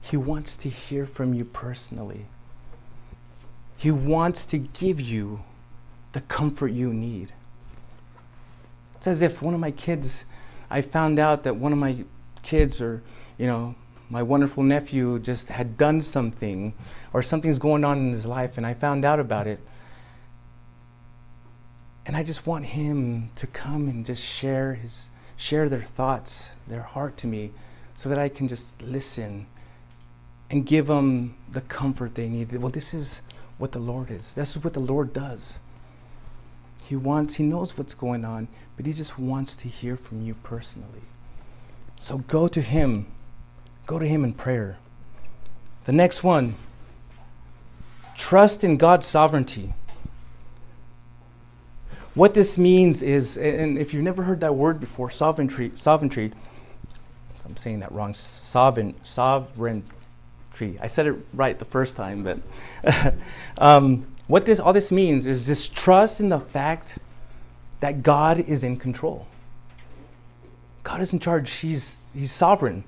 He 0.00 0.16
wants 0.16 0.56
to 0.58 0.68
hear 0.68 1.04
from 1.04 1.34
you 1.34 1.44
personally. 1.44 2.26
He 3.76 3.90
wants 3.90 4.46
to 4.46 4.58
give 4.58 5.00
you 5.00 5.42
the 6.16 6.22
comfort 6.22 6.68
you 6.68 6.94
need. 6.94 7.30
It's 8.94 9.06
as 9.06 9.20
if 9.20 9.42
one 9.42 9.52
of 9.52 9.60
my 9.60 9.70
kids, 9.70 10.24
I 10.70 10.80
found 10.80 11.18
out 11.18 11.42
that 11.42 11.56
one 11.56 11.74
of 11.74 11.78
my 11.78 12.06
kids 12.42 12.80
or, 12.80 13.02
you 13.36 13.46
know, 13.46 13.74
my 14.08 14.22
wonderful 14.22 14.62
nephew 14.62 15.18
just 15.18 15.50
had 15.50 15.76
done 15.76 16.00
something 16.00 16.72
or 17.12 17.20
something's 17.22 17.58
going 17.58 17.84
on 17.84 17.98
in 17.98 18.12
his 18.12 18.24
life 18.24 18.56
and 18.56 18.66
I 18.66 18.72
found 18.72 19.04
out 19.04 19.20
about 19.20 19.46
it. 19.46 19.60
And 22.06 22.16
I 22.16 22.22
just 22.22 22.46
want 22.46 22.64
him 22.64 23.28
to 23.36 23.46
come 23.46 23.86
and 23.86 24.06
just 24.06 24.24
share 24.24 24.72
his 24.72 25.10
share 25.36 25.68
their 25.68 25.82
thoughts, 25.82 26.54
their 26.66 26.80
heart 26.80 27.18
to 27.18 27.26
me 27.26 27.52
so 27.94 28.08
that 28.08 28.18
I 28.18 28.30
can 28.30 28.48
just 28.48 28.80
listen 28.80 29.48
and 30.48 30.64
give 30.64 30.86
them 30.86 31.36
the 31.50 31.60
comfort 31.60 32.14
they 32.14 32.30
need. 32.30 32.50
Well, 32.56 32.70
this 32.70 32.94
is 32.94 33.20
what 33.58 33.72
the 33.72 33.80
Lord 33.80 34.10
is. 34.10 34.32
This 34.32 34.56
is 34.56 34.64
what 34.64 34.72
the 34.72 34.80
Lord 34.80 35.12
does. 35.12 35.60
He 36.88 36.94
wants, 36.96 37.34
he 37.34 37.42
knows 37.42 37.76
what's 37.76 37.94
going 37.94 38.24
on, 38.24 38.48
but 38.76 38.86
he 38.86 38.92
just 38.92 39.18
wants 39.18 39.56
to 39.56 39.68
hear 39.68 39.96
from 39.96 40.22
you 40.22 40.34
personally. 40.34 41.02
So 41.98 42.18
go 42.18 42.46
to 42.48 42.60
him. 42.60 43.06
Go 43.86 43.98
to 43.98 44.06
him 44.06 44.22
in 44.24 44.32
prayer. 44.32 44.78
The 45.84 45.92
next 45.92 46.22
one 46.22 46.54
trust 48.16 48.64
in 48.64 48.76
God's 48.76 49.06
sovereignty. 49.06 49.74
What 52.14 52.32
this 52.32 52.56
means 52.56 53.02
is, 53.02 53.36
and 53.36 53.76
if 53.76 53.92
you've 53.92 54.02
never 54.02 54.22
heard 54.22 54.40
that 54.40 54.54
word 54.54 54.80
before, 54.80 55.10
sovereignty, 55.10 55.72
sovereignty, 55.74 56.32
I'm 57.44 57.56
saying 57.56 57.80
that 57.80 57.92
wrong, 57.92 58.14
sovereign, 58.14 58.94
sovereignty. 59.02 60.78
I 60.80 60.86
said 60.86 61.06
it 61.06 61.14
right 61.34 61.58
the 61.58 61.64
first 61.64 61.94
time, 61.94 62.24
but 62.24 63.14
um, 63.58 64.06
what 64.26 64.46
this 64.46 64.58
all 64.58 64.72
this 64.72 64.90
means 64.90 65.26
is 65.26 65.46
this 65.46 65.68
trust 65.68 66.20
in 66.20 66.30
the 66.30 66.40
fact 66.40 66.98
that 67.80 68.02
God 68.02 68.38
is 68.40 68.64
in 68.64 68.76
control. 68.76 69.26
God 70.82 71.00
is 71.00 71.12
in 71.12 71.18
charge. 71.18 71.50
He's, 71.50 72.06
he's 72.14 72.32
sovereign. 72.32 72.84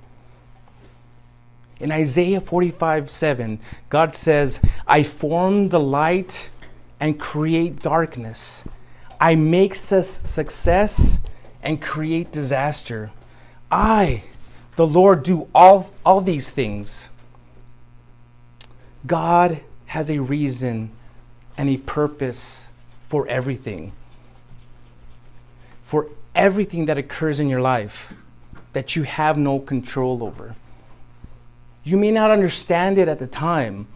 In 1.80 1.92
Isaiah 1.92 2.40
45 2.40 3.10
7, 3.10 3.60
God 3.88 4.14
says, 4.14 4.60
I 4.86 5.02
form 5.02 5.68
the 5.68 5.80
light 5.80 6.50
and 6.98 7.20
create 7.20 7.82
darkness. 7.82 8.64
I 9.20 9.34
make 9.34 9.74
su- 9.74 10.02
success 10.02 11.20
and 11.62 11.82
create 11.82 12.32
disaster. 12.32 13.12
I, 13.70 14.24
the 14.76 14.86
Lord, 14.86 15.22
do 15.22 15.48
all, 15.54 15.92
all 16.04 16.20
these 16.20 16.50
things. 16.52 17.10
God 19.06 19.60
has 19.86 20.10
a 20.10 20.20
reason 20.20 20.90
and 21.58 21.68
a 21.68 21.76
purpose 21.76 22.70
for 23.02 23.26
everything. 23.28 23.92
For 25.82 26.08
everything 26.34 26.86
that 26.86 26.96
occurs 26.96 27.40
in 27.40 27.48
your 27.48 27.60
life 27.60 28.14
that 28.72 28.94
you 28.94 29.02
have 29.02 29.36
no 29.36 29.58
control 29.58 30.22
over. 30.22 30.54
You 31.82 31.96
may 31.96 32.12
not 32.12 32.30
understand 32.30 32.96
it 32.96 33.08
at 33.08 33.18
the 33.18 33.26
time, 33.26 33.88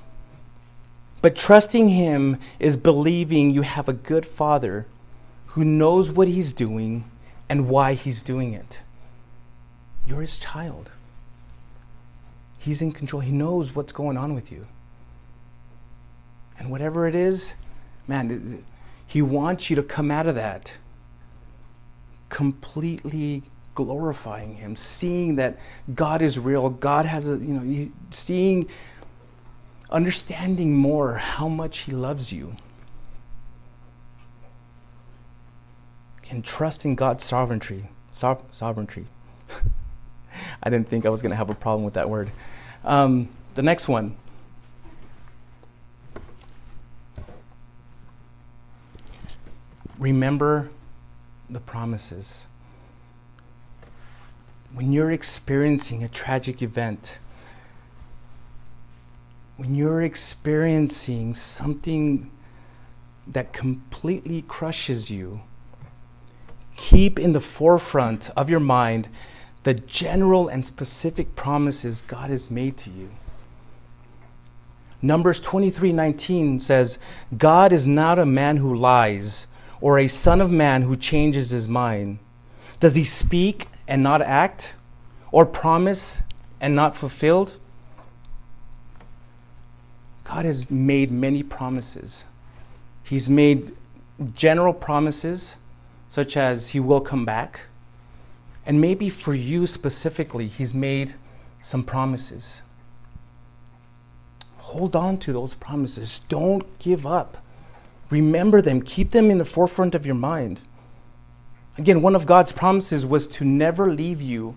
but 1.21 1.37
trusting 1.37 1.91
Him 1.91 2.39
is 2.59 2.77
believing 2.77 3.51
you 3.51 3.63
have 3.63 3.89
a 3.89 3.93
good 3.93 4.27
Father 4.27 4.87
who 5.49 5.65
knows 5.65 6.11
what 6.11 6.27
He's 6.27 6.53
doing 6.53 7.05
and 7.49 7.69
why 7.69 7.95
He's 7.95 8.23
doing 8.23 8.55
it. 8.55 8.83
You're 10.07 10.23
His 10.23 10.39
child. 10.39 10.91
He's 12.59 12.83
in 12.83 12.93
control. 12.93 13.21
He 13.21 13.33
knows 13.33 13.75
what's 13.75 13.93
going 13.93 14.17
on 14.17 14.35
with 14.35 14.51
you. 14.51 14.67
And 16.63 16.71
whatever 16.71 17.09
it 17.09 17.15
is, 17.15 17.57
man, 18.07 18.65
He 19.07 19.21
wants 19.21 19.69
you 19.69 19.77
to 19.77 19.83
come 19.83 20.11
out 20.11 20.27
of 20.27 20.37
that 20.37 20.79
completely 22.29 23.43
glorifying 23.75 24.55
him 24.55 24.77
seeing 24.77 25.37
that 25.37 25.59
god 25.95 26.21
is 26.21 26.39
real 26.39 26.69
god 26.69 27.07
has 27.07 27.27
a 27.27 27.37
you 27.39 27.55
know 27.55 27.91
seeing 28.11 28.69
understanding 29.93 30.75
more 30.75 31.15
how 31.17 31.49
much 31.49 31.81
he 31.81 31.93
loves 31.93 32.33
you. 32.33 32.55
And 36.31 36.43
trusting 36.43 36.95
god's 36.95 37.25
sovereignty 37.25 37.91
so- 38.11 38.45
sovereignty. 38.51 39.05
I 40.63 40.71
didn't 40.71 40.89
think 40.89 41.05
i 41.05 41.11
was 41.11 41.21
going 41.21 41.31
to 41.31 41.37
have 41.37 41.51
a 41.51 41.55
problem 41.55 41.85
with 41.85 41.95
that 41.95 42.09
word. 42.09 42.31
Um, 42.85 43.29
the 43.55 43.63
next 43.63 43.87
one 43.87 44.17
remember 50.03 50.69
the 51.49 51.61
promises. 51.61 52.49
When 54.75 54.93
you're 54.93 55.13
experiencing 55.13 56.03
a 56.03 56.09
tragic 56.09 56.61
event, 56.61 57.21
when 59.57 59.77
you're 59.77 60.03
experiencing 60.03 61.35
something 61.35 62.33
that 63.29 63.53
completely 63.53 64.43
crushes 64.43 65.09
you, 65.09 65.43
keep 66.75 67.17
in 67.17 67.33
the 67.33 67.41
forefront 67.41 68.29
of 68.37 68.51
your 68.51 68.61
mind 68.61 69.09
the 69.63 69.75
general 69.75 70.49
and 70.49 70.67
specific 70.67 71.37
promises 71.37 72.03
God 72.09 72.31
has 72.31 72.51
made 72.51 72.77
to 72.79 72.91
you. 72.91 73.11
Numbers 75.01 75.39
23:19 75.39 76.59
says, 76.59 76.99
"God 77.37 77.73
is 77.73 77.87
not 77.87 78.19
a 78.19 78.27
man 78.27 78.57
who 78.57 78.75
lies, 78.75 79.47
or 79.83 79.99
a 79.99 80.09
son 80.09 80.41
of 80.41 80.51
man 80.51 80.83
who 80.83 80.97
changes 80.97 81.51
his 81.51 81.69
mind? 81.69 82.19
Does 82.81 82.95
he 82.95 83.05
speak 83.05 83.67
and 83.87 84.03
not 84.03 84.23
act, 84.23 84.75
or 85.31 85.45
promise 85.45 86.23
and 86.61 86.75
not 86.75 86.97
fulfilled? 86.97 87.59
God 90.25 90.45
has 90.45 90.71
made 90.71 91.11
many 91.11 91.43
promises. 91.43 92.25
He's 93.03 93.29
made 93.29 93.77
general 94.35 94.73
promises, 94.73 95.57
such 96.09 96.37
as 96.37 96.71
He 96.71 96.81
will 96.81 97.01
come 97.01 97.25
back. 97.25 97.67
And 98.65 98.81
maybe 98.81 99.09
for 99.09 99.35
you 99.35 99.67
specifically, 99.67 100.47
He's 100.47 100.73
made 100.73 101.15
some 101.61 101.83
promises. 101.83 102.63
Hold 104.59 104.95
on 104.95 105.19
to 105.19 105.33
those 105.33 105.55
promises. 105.55 106.21
Don't 106.29 106.79
give 106.79 107.05
up. 107.05 107.39
Remember 108.13 108.61
them, 108.61 108.83
keep 108.83 109.13
them 109.13 109.31
in 109.31 109.39
the 109.39 109.45
forefront 109.47 109.95
of 109.95 110.05
your 110.05 110.15
mind. 110.15 110.61
Again, 111.79 112.03
one 112.03 112.15
of 112.15 112.27
God's 112.27 112.53
promises 112.53 113.07
was 113.07 113.27
to 113.29 113.45
never 113.47 113.91
leave 113.91 114.21
you 114.21 114.55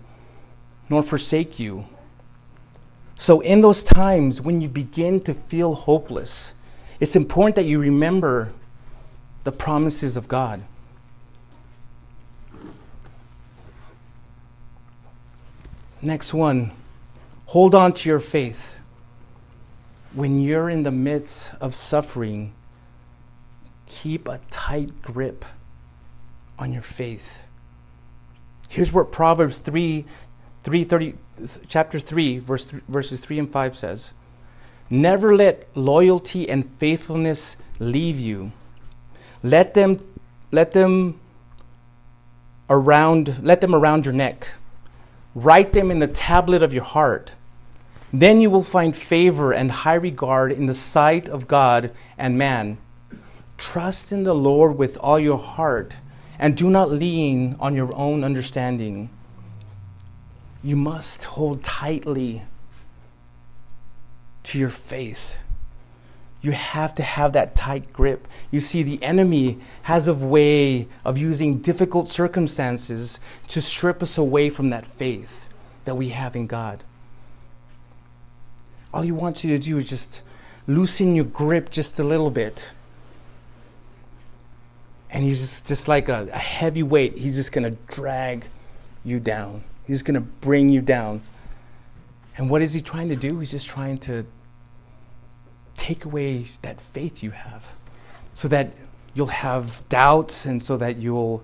nor 0.90 1.02
forsake 1.02 1.58
you. 1.58 1.86
So, 3.14 3.40
in 3.40 3.62
those 3.62 3.82
times 3.82 4.42
when 4.42 4.60
you 4.60 4.68
begin 4.68 5.22
to 5.22 5.32
feel 5.32 5.74
hopeless, 5.74 6.52
it's 7.00 7.16
important 7.16 7.56
that 7.56 7.64
you 7.64 7.78
remember 7.78 8.52
the 9.44 9.52
promises 9.52 10.18
of 10.18 10.28
God. 10.28 10.62
Next 16.02 16.34
one 16.34 16.72
hold 17.46 17.74
on 17.74 17.94
to 17.94 18.08
your 18.10 18.20
faith. 18.20 18.78
When 20.12 20.38
you're 20.38 20.68
in 20.68 20.82
the 20.82 20.90
midst 20.90 21.54
of 21.58 21.74
suffering, 21.74 22.52
keep 23.86 24.28
a 24.28 24.40
tight 24.50 25.02
grip 25.02 25.44
on 26.58 26.72
your 26.72 26.82
faith. 26.82 27.44
Here's 28.68 28.92
what 28.92 29.12
Proverbs 29.12 29.58
3, 29.58 30.04
3 30.64 30.84
30, 30.84 31.14
chapter 31.68 31.98
3, 31.98 32.38
verse 32.38 32.64
th- 32.66 32.82
verses 32.88 33.20
3 33.20 33.38
and 33.38 33.50
5 33.50 33.76
says 33.76 34.14
Never 34.90 35.34
let 35.34 35.68
loyalty 35.76 36.48
and 36.48 36.64
faithfulness 36.64 37.56
leave 37.78 38.18
you. 38.18 38.52
Let 39.42 39.74
them, 39.74 39.98
let 40.50 40.72
them 40.72 41.20
around, 42.68 43.42
let 43.42 43.60
them 43.60 43.74
around 43.74 44.06
your 44.06 44.14
neck. 44.14 44.48
Write 45.34 45.72
them 45.72 45.90
in 45.90 45.98
the 45.98 46.06
tablet 46.06 46.62
of 46.62 46.72
your 46.72 46.84
heart. 46.84 47.32
Then 48.12 48.40
you 48.40 48.48
will 48.48 48.62
find 48.62 48.96
favor 48.96 49.52
and 49.52 49.70
high 49.70 49.94
regard 49.94 50.52
in 50.52 50.66
the 50.66 50.74
sight 50.74 51.28
of 51.28 51.48
God 51.48 51.92
and 52.16 52.38
man. 52.38 52.78
Trust 53.58 54.12
in 54.12 54.24
the 54.24 54.34
Lord 54.34 54.76
with 54.76 54.96
all 54.98 55.18
your 55.18 55.38
heart 55.38 55.94
and 56.38 56.56
do 56.56 56.70
not 56.70 56.90
lean 56.90 57.56
on 57.58 57.74
your 57.74 57.94
own 57.96 58.22
understanding. 58.22 59.08
You 60.62 60.76
must 60.76 61.24
hold 61.24 61.62
tightly 61.62 62.42
to 64.42 64.58
your 64.58 64.70
faith. 64.70 65.38
You 66.42 66.52
have 66.52 66.94
to 66.96 67.02
have 67.02 67.32
that 67.32 67.56
tight 67.56 67.92
grip. 67.92 68.28
You 68.50 68.60
see, 68.60 68.82
the 68.82 69.02
enemy 69.02 69.58
has 69.84 70.06
a 70.06 70.14
way 70.14 70.86
of 71.04 71.18
using 71.18 71.58
difficult 71.58 72.08
circumstances 72.08 73.18
to 73.48 73.60
strip 73.60 74.02
us 74.02 74.18
away 74.18 74.50
from 74.50 74.70
that 74.70 74.86
faith 74.86 75.48
that 75.84 75.96
we 75.96 76.10
have 76.10 76.36
in 76.36 76.46
God. 76.46 76.84
All 78.92 79.02
he 79.02 79.12
wants 79.12 79.44
you 79.44 79.56
to 79.56 79.62
do 79.62 79.78
is 79.78 79.88
just 79.88 80.22
loosen 80.66 81.14
your 81.14 81.24
grip 81.24 81.70
just 81.70 81.98
a 81.98 82.04
little 82.04 82.30
bit 82.30 82.72
and 85.16 85.24
he's 85.24 85.40
just, 85.40 85.66
just 85.66 85.88
like 85.88 86.10
a, 86.10 86.28
a 86.30 86.38
heavy 86.38 86.82
weight. 86.82 87.16
He's 87.16 87.36
just 87.36 87.50
going 87.50 87.64
to 87.64 87.70
drag 87.90 88.48
you 89.02 89.18
down. 89.18 89.64
He's 89.86 90.02
going 90.02 90.16
to 90.16 90.20
bring 90.20 90.68
you 90.68 90.82
down. 90.82 91.22
And 92.36 92.50
what 92.50 92.60
is 92.60 92.74
he 92.74 92.82
trying 92.82 93.08
to 93.08 93.16
do? 93.16 93.38
He's 93.38 93.50
just 93.50 93.66
trying 93.66 93.96
to 94.00 94.26
take 95.74 96.04
away 96.04 96.44
that 96.60 96.82
faith 96.82 97.22
you 97.22 97.30
have 97.30 97.72
so 98.34 98.46
that 98.48 98.74
you'll 99.14 99.28
have 99.28 99.82
doubts 99.88 100.44
and 100.44 100.62
so 100.62 100.76
that 100.76 100.98
you'll 100.98 101.42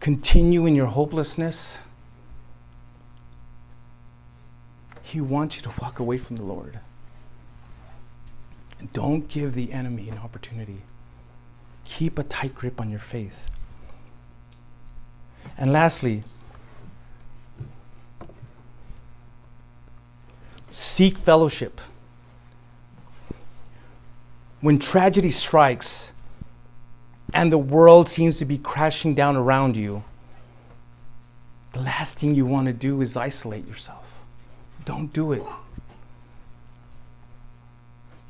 continue 0.00 0.66
in 0.66 0.74
your 0.74 0.88
hopelessness. 0.88 1.78
He 5.00 5.22
wants 5.22 5.56
you 5.56 5.62
to 5.62 5.72
walk 5.80 5.98
away 5.98 6.18
from 6.18 6.36
the 6.36 6.44
Lord. 6.44 6.78
Don't 8.92 9.28
give 9.28 9.54
the 9.54 9.72
enemy 9.72 10.10
an 10.10 10.18
opportunity. 10.18 10.82
Keep 11.90 12.20
a 12.20 12.22
tight 12.22 12.54
grip 12.54 12.80
on 12.80 12.88
your 12.88 13.00
faith. 13.00 13.50
And 15.58 15.72
lastly, 15.72 16.22
seek 20.70 21.18
fellowship. 21.18 21.80
When 24.60 24.78
tragedy 24.78 25.30
strikes 25.30 26.12
and 27.34 27.50
the 27.50 27.58
world 27.58 28.08
seems 28.08 28.38
to 28.38 28.44
be 28.44 28.56
crashing 28.56 29.14
down 29.16 29.36
around 29.36 29.76
you, 29.76 30.04
the 31.72 31.80
last 31.80 32.14
thing 32.14 32.36
you 32.36 32.46
want 32.46 32.68
to 32.68 32.72
do 32.72 33.02
is 33.02 33.16
isolate 33.16 33.66
yourself. 33.66 34.24
Don't 34.84 35.12
do 35.12 35.32
it. 35.32 35.42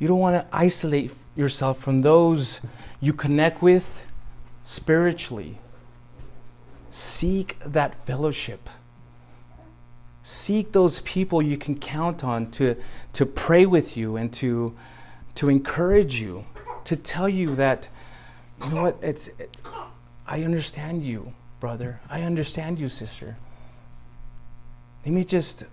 You 0.01 0.09
don't 0.09 0.19
want 0.19 0.35
to 0.35 0.57
isolate 0.57 1.15
yourself 1.37 1.79
from 1.79 2.01
those 2.01 2.63
you 3.01 3.13
connect 3.13 3.63
with 3.63 4.05
spiritually. 4.65 5.59
Seek 6.89 7.59
that 7.61 7.95
fellowship. 7.95 8.69
Seek 10.23 10.73
those 10.73 11.03
people 11.03 11.43
you 11.43 11.59
can 11.59 11.79
count 11.79 12.25
on 12.25 12.51
to, 12.53 12.77
to 13.13 13.27
pray 13.27 13.67
with 13.67 13.97
you 13.97 14.17
and 14.17 14.33
to, 14.35 14.75
to 15.35 15.51
encourage 15.51 16.21
you, 16.21 16.47
to 16.85 16.97
tell 16.97 17.29
you 17.29 17.55
that, 17.57 17.91
you 18.65 18.71
know 18.71 18.83
what, 18.83 18.97
it's, 19.03 19.29
it, 19.39 19.55
I 20.27 20.45
understand 20.45 21.05
you, 21.05 21.35
brother. 21.59 22.01
I 22.09 22.23
understand 22.23 22.81
you, 22.81 22.89
sister. 22.89 23.37
Let 25.05 25.13
me 25.13 25.25
just, 25.25 25.65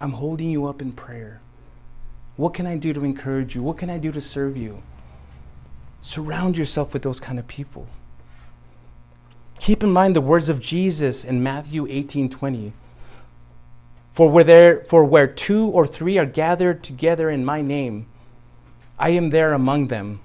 I'm 0.00 0.12
holding 0.12 0.50
you 0.50 0.66
up 0.66 0.80
in 0.80 0.92
prayer. 0.92 1.40
What 2.38 2.54
can 2.54 2.68
I 2.68 2.76
do 2.76 2.92
to 2.92 3.04
encourage 3.04 3.56
you? 3.56 3.64
What 3.64 3.78
can 3.78 3.90
I 3.90 3.98
do 3.98 4.12
to 4.12 4.20
serve 4.20 4.56
you? 4.56 4.80
Surround 6.00 6.56
yourself 6.56 6.92
with 6.92 7.02
those 7.02 7.18
kind 7.18 7.36
of 7.36 7.48
people. 7.48 7.88
Keep 9.58 9.82
in 9.82 9.90
mind 9.90 10.14
the 10.14 10.20
words 10.20 10.48
of 10.48 10.60
Jesus 10.60 11.24
in 11.24 11.42
Matthew 11.42 11.88
18 11.90 12.30
20. 12.30 12.72
For 14.12 14.30
where, 14.30 14.44
there, 14.44 14.84
for 14.84 15.04
where 15.04 15.26
two 15.26 15.66
or 15.66 15.84
three 15.84 16.16
are 16.16 16.26
gathered 16.26 16.84
together 16.84 17.28
in 17.28 17.44
my 17.44 17.60
name, 17.60 18.06
I 19.00 19.10
am 19.10 19.30
there 19.30 19.52
among 19.52 19.88
them. 19.88 20.20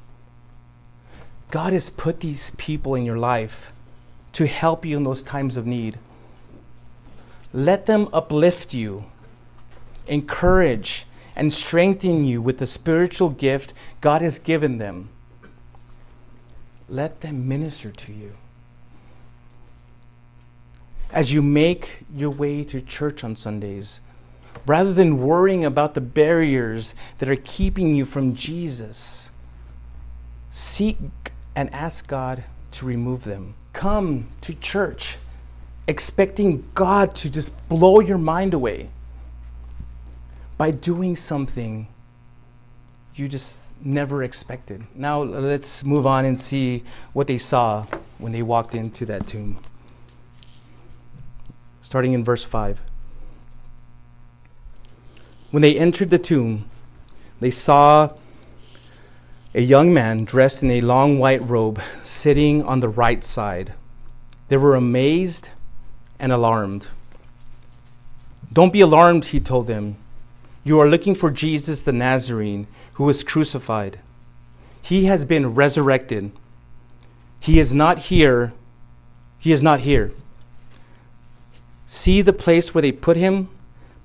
God 1.49 1.73
has 1.73 1.89
put 1.89 2.19
these 2.19 2.51
people 2.51 2.93
in 2.93 3.05
your 3.05 3.17
life 3.17 3.73
to 4.33 4.45
help 4.45 4.85
you 4.85 4.97
in 4.97 5.03
those 5.03 5.23
times 5.23 5.57
of 5.57 5.65
need. 5.65 5.97
Let 7.51 7.87
them 7.87 8.07
uplift 8.13 8.71
you, 8.71 9.05
encourage, 10.05 11.07
and 11.35 11.51
strengthen 11.51 12.23
you 12.23 12.41
with 12.41 12.57
the 12.57 12.67
spiritual 12.67 13.29
gift 13.29 13.73
God 14.01 14.21
has 14.21 14.39
given 14.39 14.77
them. 14.77 15.09
Let 16.87 17.21
them 17.21 17.47
minister 17.47 17.91
to 17.91 18.13
you. 18.13 18.33
As 21.11 21.31
you 21.31 21.41
make 21.41 22.03
your 22.15 22.29
way 22.29 22.63
to 22.65 22.81
church 22.81 23.23
on 23.23 23.35
Sundays, 23.35 24.01
rather 24.65 24.93
than 24.93 25.21
worrying 25.21 25.63
about 25.63 25.93
the 25.93 26.01
barriers 26.01 26.95
that 27.19 27.29
are 27.29 27.35
keeping 27.35 27.95
you 27.95 28.05
from 28.05 28.35
Jesus, 28.35 29.31
seek 30.49 30.97
and 31.55 31.71
ask 31.73 32.07
God 32.07 32.43
to 32.71 32.85
remove 32.85 33.23
them. 33.23 33.55
Come 33.73 34.27
to 34.41 34.53
church 34.53 35.17
expecting 35.87 36.67
God 36.73 37.13
to 37.15 37.29
just 37.29 37.67
blow 37.67 37.99
your 37.99 38.17
mind 38.17 38.53
away 38.53 38.89
by 40.57 40.71
doing 40.71 41.15
something 41.15 41.87
you 43.15 43.27
just 43.27 43.61
never 43.81 44.23
expected. 44.23 44.83
Now 44.95 45.21
let's 45.21 45.83
move 45.83 46.05
on 46.05 46.25
and 46.25 46.39
see 46.39 46.83
what 47.11 47.27
they 47.27 47.37
saw 47.37 47.85
when 48.17 48.31
they 48.31 48.41
walked 48.41 48.73
into 48.73 49.05
that 49.07 49.27
tomb. 49.27 49.57
Starting 51.81 52.13
in 52.13 52.23
verse 52.23 52.43
5. 52.43 52.81
When 55.51 55.61
they 55.61 55.77
entered 55.77 56.09
the 56.09 56.17
tomb, 56.17 56.69
they 57.39 57.51
saw 57.51 58.15
a 59.53 59.61
young 59.61 59.93
man 59.93 60.23
dressed 60.23 60.63
in 60.63 60.71
a 60.71 60.81
long 60.81 61.19
white 61.19 61.47
robe 61.47 61.79
sitting 62.01 62.63
on 62.63 62.79
the 62.79 62.89
right 62.89 63.23
side. 63.23 63.73
They 64.47 64.57
were 64.57 64.75
amazed 64.75 65.49
and 66.19 66.31
alarmed. 66.31 66.87
Don't 68.51 68.73
be 68.73 68.81
alarmed, 68.81 69.25
he 69.25 69.39
told 69.39 69.67
them. 69.67 69.97
You 70.63 70.79
are 70.79 70.87
looking 70.87 71.15
for 71.15 71.29
Jesus 71.29 71.81
the 71.81 71.91
Nazarene 71.91 72.67
who 72.93 73.03
was 73.03 73.23
crucified. 73.23 73.99
He 74.81 75.05
has 75.05 75.25
been 75.25 75.53
resurrected. 75.53 76.31
He 77.39 77.59
is 77.59 77.73
not 77.73 77.99
here. 77.99 78.53
He 79.39 79.51
is 79.51 79.61
not 79.61 79.81
here. 79.81 80.11
See 81.85 82.21
the 82.21 82.33
place 82.33 82.73
where 82.73 82.81
they 82.81 82.91
put 82.91 83.17
him, 83.17 83.49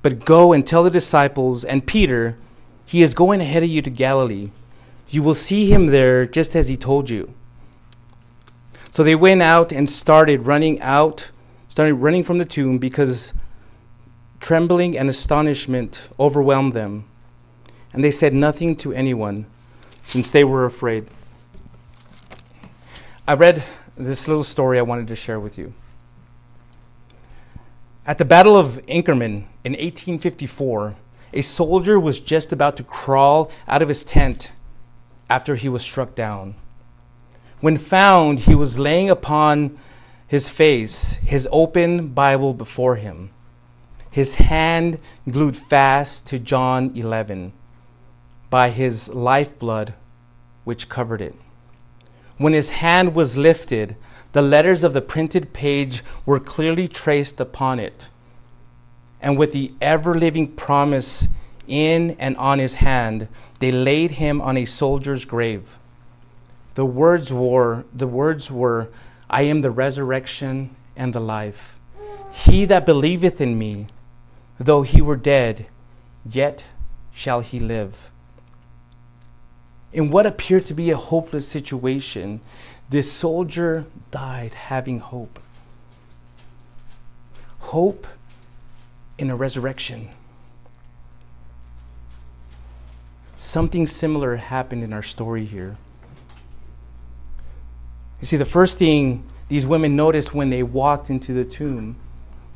but 0.03 0.25
go 0.25 0.53
and 0.53 0.67
tell 0.67 0.83
the 0.83 0.91
disciples 0.91 1.65
and 1.65 1.87
Peter, 1.87 2.37
he 2.85 3.03
is 3.03 3.15
going 3.15 3.41
ahead 3.41 3.63
of 3.63 3.69
you 3.69 3.83
to 3.83 3.91
Galilee. 3.91 4.51
You 5.09 5.23
will 5.23 5.35
see 5.35 5.71
him 5.71 5.87
there 5.87 6.27
just 6.27 6.57
as 6.57 6.69
he 6.69 6.77
told 6.77 7.09
you. 7.09 7.35
So 8.91 9.05
they 9.05 9.15
went 9.15 9.43
out 9.43 9.73
and 9.73 9.89
started 9.89 10.47
running 10.47 10.81
out, 10.81 11.31
started 11.69 11.95
running 11.95 12.25
from 12.25 12.39
the 12.39 12.45
tomb 12.45 12.79
because 12.79 13.33
Trembling 14.41 14.97
and 14.97 15.09
astonishment 15.09 16.09
overwhelmed 16.19 16.73
them, 16.73 17.05
and 17.93 18.05
they 18.05 18.13
said 18.13 18.33
nothing 18.33 18.77
to 18.77 18.93
anyone, 18.93 19.47
since 20.03 20.31
they 20.31 20.45
were 20.45 20.65
afraid. 20.65 21.09
I 23.27 23.35
read 23.35 23.65
this 23.97 24.29
little 24.29 24.45
story 24.45 24.79
I 24.79 24.83
wanted 24.83 25.09
to 25.09 25.17
share 25.17 25.41
with 25.41 25.59
you. 25.59 25.75
At 28.07 28.19
the 28.19 28.25
Battle 28.25 28.57
of 28.57 28.81
Inkerman 28.87 29.47
in 29.65 29.73
1854, 29.73 30.95
a 31.33 31.43
soldier 31.43 31.99
was 31.99 32.21
just 32.21 32.53
about 32.53 32.77
to 32.77 32.85
crawl 32.85 33.51
out 33.67 33.83
of 33.83 33.89
his 33.89 34.05
tent 34.05 34.53
after 35.29 35.57
he 35.57 35.69
was 35.69 35.83
struck 35.83 36.15
down. 36.15 36.55
When 37.61 37.77
found, 37.77 38.41
he 38.41 38.55
was 38.55 38.79
laying 38.79 39.11
upon 39.11 39.77
his 40.29 40.49
face, 40.49 41.15
his 41.17 41.49
open 41.51 42.09
Bible 42.09 42.55
before 42.55 42.97
him 42.97 43.31
his 44.19 44.35
hand 44.35 44.99
glued 45.31 45.57
fast 45.57 46.27
to 46.27 46.41
John 46.41 46.91
11 46.97 47.53
by 48.51 48.71
his 48.71 49.09
lifeblood 49.11 49.95
which 50.65 50.89
covered 50.89 51.23
it. 51.23 51.37
When 52.37 52.53
his 52.53 52.71
hand 52.71 53.15
was 53.15 53.37
lifted, 53.37 53.95
the 54.33 54.43
letters 54.43 54.83
of 54.83 54.93
the 54.93 55.03
printed 55.03 55.53
page 55.53 56.03
were 56.27 56.41
clearly 56.41 56.89
traced 56.89 57.39
upon 57.39 57.79
it. 57.79 58.09
And 59.23 59.39
with 59.39 59.53
the 59.53 59.73
ever 59.81 60.15
living 60.15 60.49
promise 60.49 61.29
in 61.69 62.17
and 62.19 62.37
on 62.39 62.59
his 62.59 62.75
hand, 62.75 63.29
they 63.61 63.71
laid 63.71 64.11
him 64.23 64.41
on 64.41 64.57
a 64.57 64.65
soldier's 64.65 65.25
grave. 65.25 65.79
The 66.75 66.85
words 66.85 67.33
were, 67.33 67.85
the 67.95 68.09
words 68.09 68.51
were, 68.51 68.89
I 69.31 69.43
am 69.43 69.61
the 69.61 69.71
resurrection 69.71 70.75
and 70.97 71.15
the 71.15 71.21
life. 71.21 71.79
He 72.33 72.65
that 72.65 72.85
believeth 72.85 73.41
in 73.41 73.57
me, 73.57 73.87
Though 74.59 74.83
he 74.83 75.01
were 75.01 75.17
dead, 75.17 75.69
yet 76.29 76.67
shall 77.13 77.41
he 77.41 77.61
live. 77.61 78.11
In 79.93 80.11
what 80.11 80.27
appeared 80.27 80.65
to 80.67 80.75
be 80.75 80.91
a 80.91 80.97
hopeless 80.97 81.49
situation, 81.49 82.41
this 82.91 83.13
soldier 83.13 83.87
died 84.11 84.55
having 84.55 84.99
hope. 84.99 85.39
Hope 87.61 88.07
in 89.19 89.31
a 89.31 89.37
resurrection. 89.37 90.09
Something 93.35 93.87
similar 93.87 94.37
happened 94.37 94.83
in 94.83 94.93
our 94.93 95.03
story 95.03 95.45
here. 95.45 95.77
You 98.21 98.27
see, 98.27 98.37
the 98.37 98.45
first 98.45 98.79
thing 98.79 99.25
these 99.49 99.67
women 99.67 99.97
noticed 99.97 100.35
when 100.35 100.51
they 100.51 100.63
walked 100.63 101.09
into 101.09 101.33
the 101.33 101.45
tomb 101.45 101.97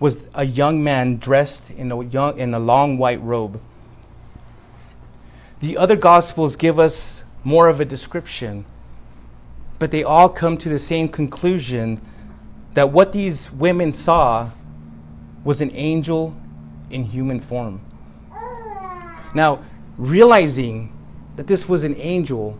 was 0.02 0.28
a 0.34 0.44
young 0.44 0.82
man 0.82 1.16
dressed 1.16 1.70
in 1.70 1.92
a, 1.92 2.02
young, 2.02 2.36
in 2.36 2.52
a 2.52 2.58
long 2.58 2.98
white 2.98 3.20
robe. 3.20 3.60
The 5.60 5.76
other 5.76 5.94
Gospels 5.94 6.56
give 6.56 6.80
us 6.80 7.22
more 7.44 7.68
of 7.68 7.78
a 7.78 7.84
description, 7.84 8.64
but 9.78 9.92
they 9.92 10.02
all 10.02 10.28
come 10.28 10.56
to 10.56 10.68
the 10.68 10.80
same 10.80 11.08
conclusion 11.08 12.00
that 12.74 12.90
what 12.90 13.12
these 13.12 13.52
women 13.52 13.92
saw 13.92 14.50
was 15.44 15.60
an 15.60 15.70
angel 15.72 16.36
in 16.90 17.04
human 17.04 17.38
form. 17.38 17.80
Now, 19.36 19.62
realizing 19.96 20.92
that 21.36 21.46
this 21.46 21.68
was 21.68 21.84
an 21.84 21.94
angel, 21.96 22.58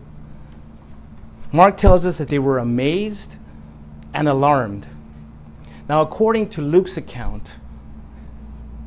Mark 1.51 1.75
tells 1.75 2.05
us 2.05 2.19
that 2.19 2.29
they 2.29 2.39
were 2.39 2.57
amazed 2.57 3.35
and 4.13 4.29
alarmed. 4.29 4.87
Now, 5.89 6.01
according 6.01 6.49
to 6.49 6.61
Luke's 6.61 6.97
account, 6.97 7.59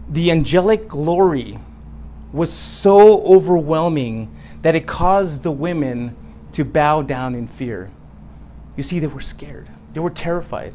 the 0.09 0.31
angelic 0.31 0.89
glory 0.89 1.59
was 2.33 2.53
so 2.53 3.23
overwhelming 3.25 4.35
that 4.63 4.75
it 4.75 4.87
caused 4.87 5.43
the 5.43 5.53
women 5.53 6.17
to 6.53 6.65
bow 6.65 7.03
down 7.03 7.35
in 7.35 7.47
fear. 7.47 7.91
You 8.77 8.83
see, 8.83 8.99
they 8.99 9.07
were 9.07 9.21
scared. 9.21 9.69
They 9.93 10.01
were 10.01 10.11
terrified. 10.11 10.75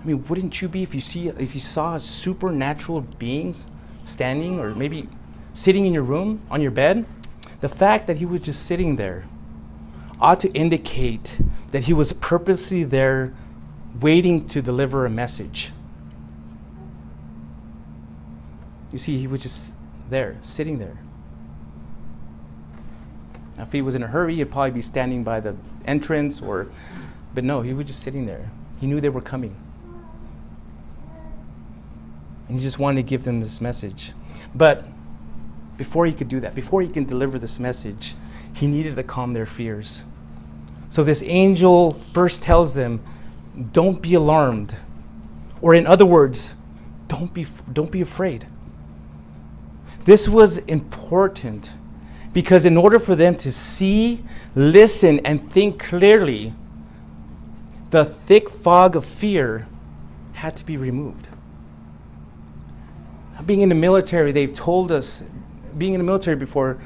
I 0.00 0.04
mean, 0.06 0.24
wouldn't 0.26 0.62
you 0.62 0.68
be 0.68 0.82
if 0.82 0.94
you 0.94 1.00
see 1.00 1.28
if 1.28 1.54
you 1.54 1.60
saw 1.60 1.98
supernatural 1.98 3.00
beings 3.18 3.68
standing 4.02 4.60
or 4.60 4.74
maybe 4.74 5.08
sitting 5.52 5.84
in 5.84 5.92
your 5.92 6.02
room 6.02 6.42
on 6.50 6.60
your 6.60 6.70
bed? 6.70 7.06
The 7.60 7.68
fact 7.68 8.06
that 8.06 8.18
he 8.18 8.26
was 8.26 8.40
just 8.40 8.64
sitting 8.64 8.96
there 8.96 9.24
ought 10.20 10.40
to 10.40 10.52
indicate 10.52 11.40
that 11.72 11.84
he 11.84 11.92
was 11.92 12.12
purposely 12.12 12.84
there 12.84 13.34
waiting 14.00 14.46
to 14.48 14.62
deliver 14.62 15.06
a 15.06 15.10
message. 15.10 15.72
You 18.92 18.98
see, 18.98 19.18
he 19.18 19.26
was 19.26 19.42
just 19.42 19.74
there, 20.08 20.36
sitting 20.42 20.78
there. 20.78 20.98
Now, 23.56 23.64
if 23.64 23.72
he 23.72 23.82
was 23.82 23.94
in 23.94 24.02
a 24.02 24.06
hurry, 24.06 24.36
he'd 24.36 24.50
probably 24.50 24.70
be 24.70 24.80
standing 24.80 25.24
by 25.24 25.40
the 25.40 25.56
entrance, 25.84 26.40
or, 26.40 26.68
but 27.34 27.44
no, 27.44 27.62
he 27.62 27.72
was 27.72 27.86
just 27.86 28.02
sitting 28.02 28.26
there. 28.26 28.50
He 28.80 28.86
knew 28.86 29.00
they 29.00 29.08
were 29.08 29.20
coming. 29.20 29.56
And 32.48 32.58
he 32.58 32.62
just 32.62 32.78
wanted 32.78 33.02
to 33.02 33.02
give 33.02 33.24
them 33.24 33.40
this 33.40 33.60
message. 33.60 34.12
But 34.54 34.84
before 35.76 36.06
he 36.06 36.12
could 36.12 36.28
do 36.28 36.40
that, 36.40 36.54
before 36.54 36.82
he 36.82 36.88
can 36.88 37.04
deliver 37.04 37.38
this 37.38 37.58
message, 37.58 38.14
he 38.54 38.66
needed 38.66 38.96
to 38.96 39.02
calm 39.02 39.32
their 39.32 39.46
fears. 39.46 40.04
So 40.88 41.02
this 41.02 41.22
angel 41.26 41.92
first 41.92 42.42
tells 42.42 42.74
them, 42.74 43.02
don't 43.72 44.02
be 44.02 44.14
alarmed. 44.14 44.74
Or 45.60 45.74
in 45.74 45.86
other 45.86 46.06
words, 46.06 46.54
don't 47.08 47.32
be, 47.32 47.46
don't 47.72 47.90
be 47.90 48.00
afraid. 48.00 48.46
This 50.04 50.28
was 50.28 50.58
important 50.58 51.74
because 52.32 52.66
in 52.66 52.76
order 52.76 52.98
for 52.98 53.14
them 53.14 53.34
to 53.36 53.50
see, 53.50 54.22
listen, 54.54 55.20
and 55.24 55.50
think 55.50 55.82
clearly, 55.82 56.52
the 57.90 58.04
thick 58.04 58.50
fog 58.50 58.94
of 58.94 59.04
fear 59.04 59.66
had 60.34 60.54
to 60.56 60.64
be 60.66 60.76
removed. 60.76 61.28
Being 63.46 63.62
in 63.62 63.68
the 63.68 63.74
military, 63.74 64.32
they've 64.32 64.52
told 64.52 64.92
us, 64.92 65.22
being 65.78 65.94
in 65.94 65.98
the 65.98 66.04
military 66.04 66.36
before, 66.36 66.78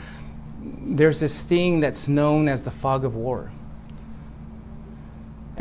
there's 0.63 1.21
this 1.21 1.43
thing 1.43 1.81
that's 1.81 2.07
known 2.07 2.49
as 2.49 2.63
the 2.63 2.71
fog 2.71 3.05
of 3.05 3.15
war. 3.15 3.51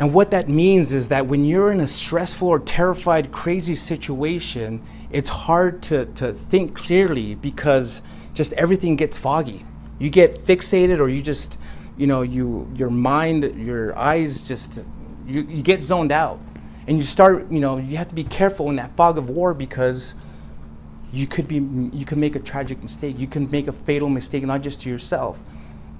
And 0.00 0.14
what 0.14 0.30
that 0.30 0.48
means 0.48 0.94
is 0.94 1.08
that 1.08 1.26
when 1.26 1.44
you're 1.44 1.70
in 1.70 1.78
a 1.78 1.86
stressful 1.86 2.48
or 2.48 2.58
terrified, 2.58 3.32
crazy 3.32 3.74
situation, 3.74 4.82
it's 5.10 5.28
hard 5.28 5.82
to, 5.84 6.06
to 6.06 6.32
think 6.32 6.74
clearly 6.74 7.34
because 7.34 8.00
just 8.32 8.54
everything 8.54 8.96
gets 8.96 9.18
foggy. 9.18 9.62
You 9.98 10.08
get 10.08 10.36
fixated 10.36 11.00
or 11.00 11.10
you 11.10 11.20
just, 11.20 11.58
you 11.98 12.06
know, 12.06 12.22
you 12.22 12.72
your 12.74 12.88
mind, 12.88 13.44
your 13.56 13.94
eyes 13.94 14.40
just 14.40 14.82
you, 15.26 15.42
you 15.42 15.62
get 15.62 15.82
zoned 15.82 16.12
out. 16.12 16.40
And 16.86 16.96
you 16.96 17.02
start, 17.02 17.52
you 17.52 17.60
know, 17.60 17.76
you 17.76 17.98
have 17.98 18.08
to 18.08 18.14
be 18.14 18.24
careful 18.24 18.70
in 18.70 18.76
that 18.76 18.92
fog 18.92 19.18
of 19.18 19.28
war 19.28 19.52
because 19.52 20.14
you 21.12 21.26
could 21.26 21.46
be 21.46 21.56
you 21.56 22.06
can 22.06 22.18
make 22.18 22.36
a 22.36 22.40
tragic 22.40 22.82
mistake. 22.82 23.18
You 23.18 23.26
can 23.26 23.50
make 23.50 23.68
a 23.68 23.72
fatal 23.72 24.08
mistake 24.08 24.44
not 24.44 24.62
just 24.62 24.80
to 24.80 24.88
yourself, 24.88 25.42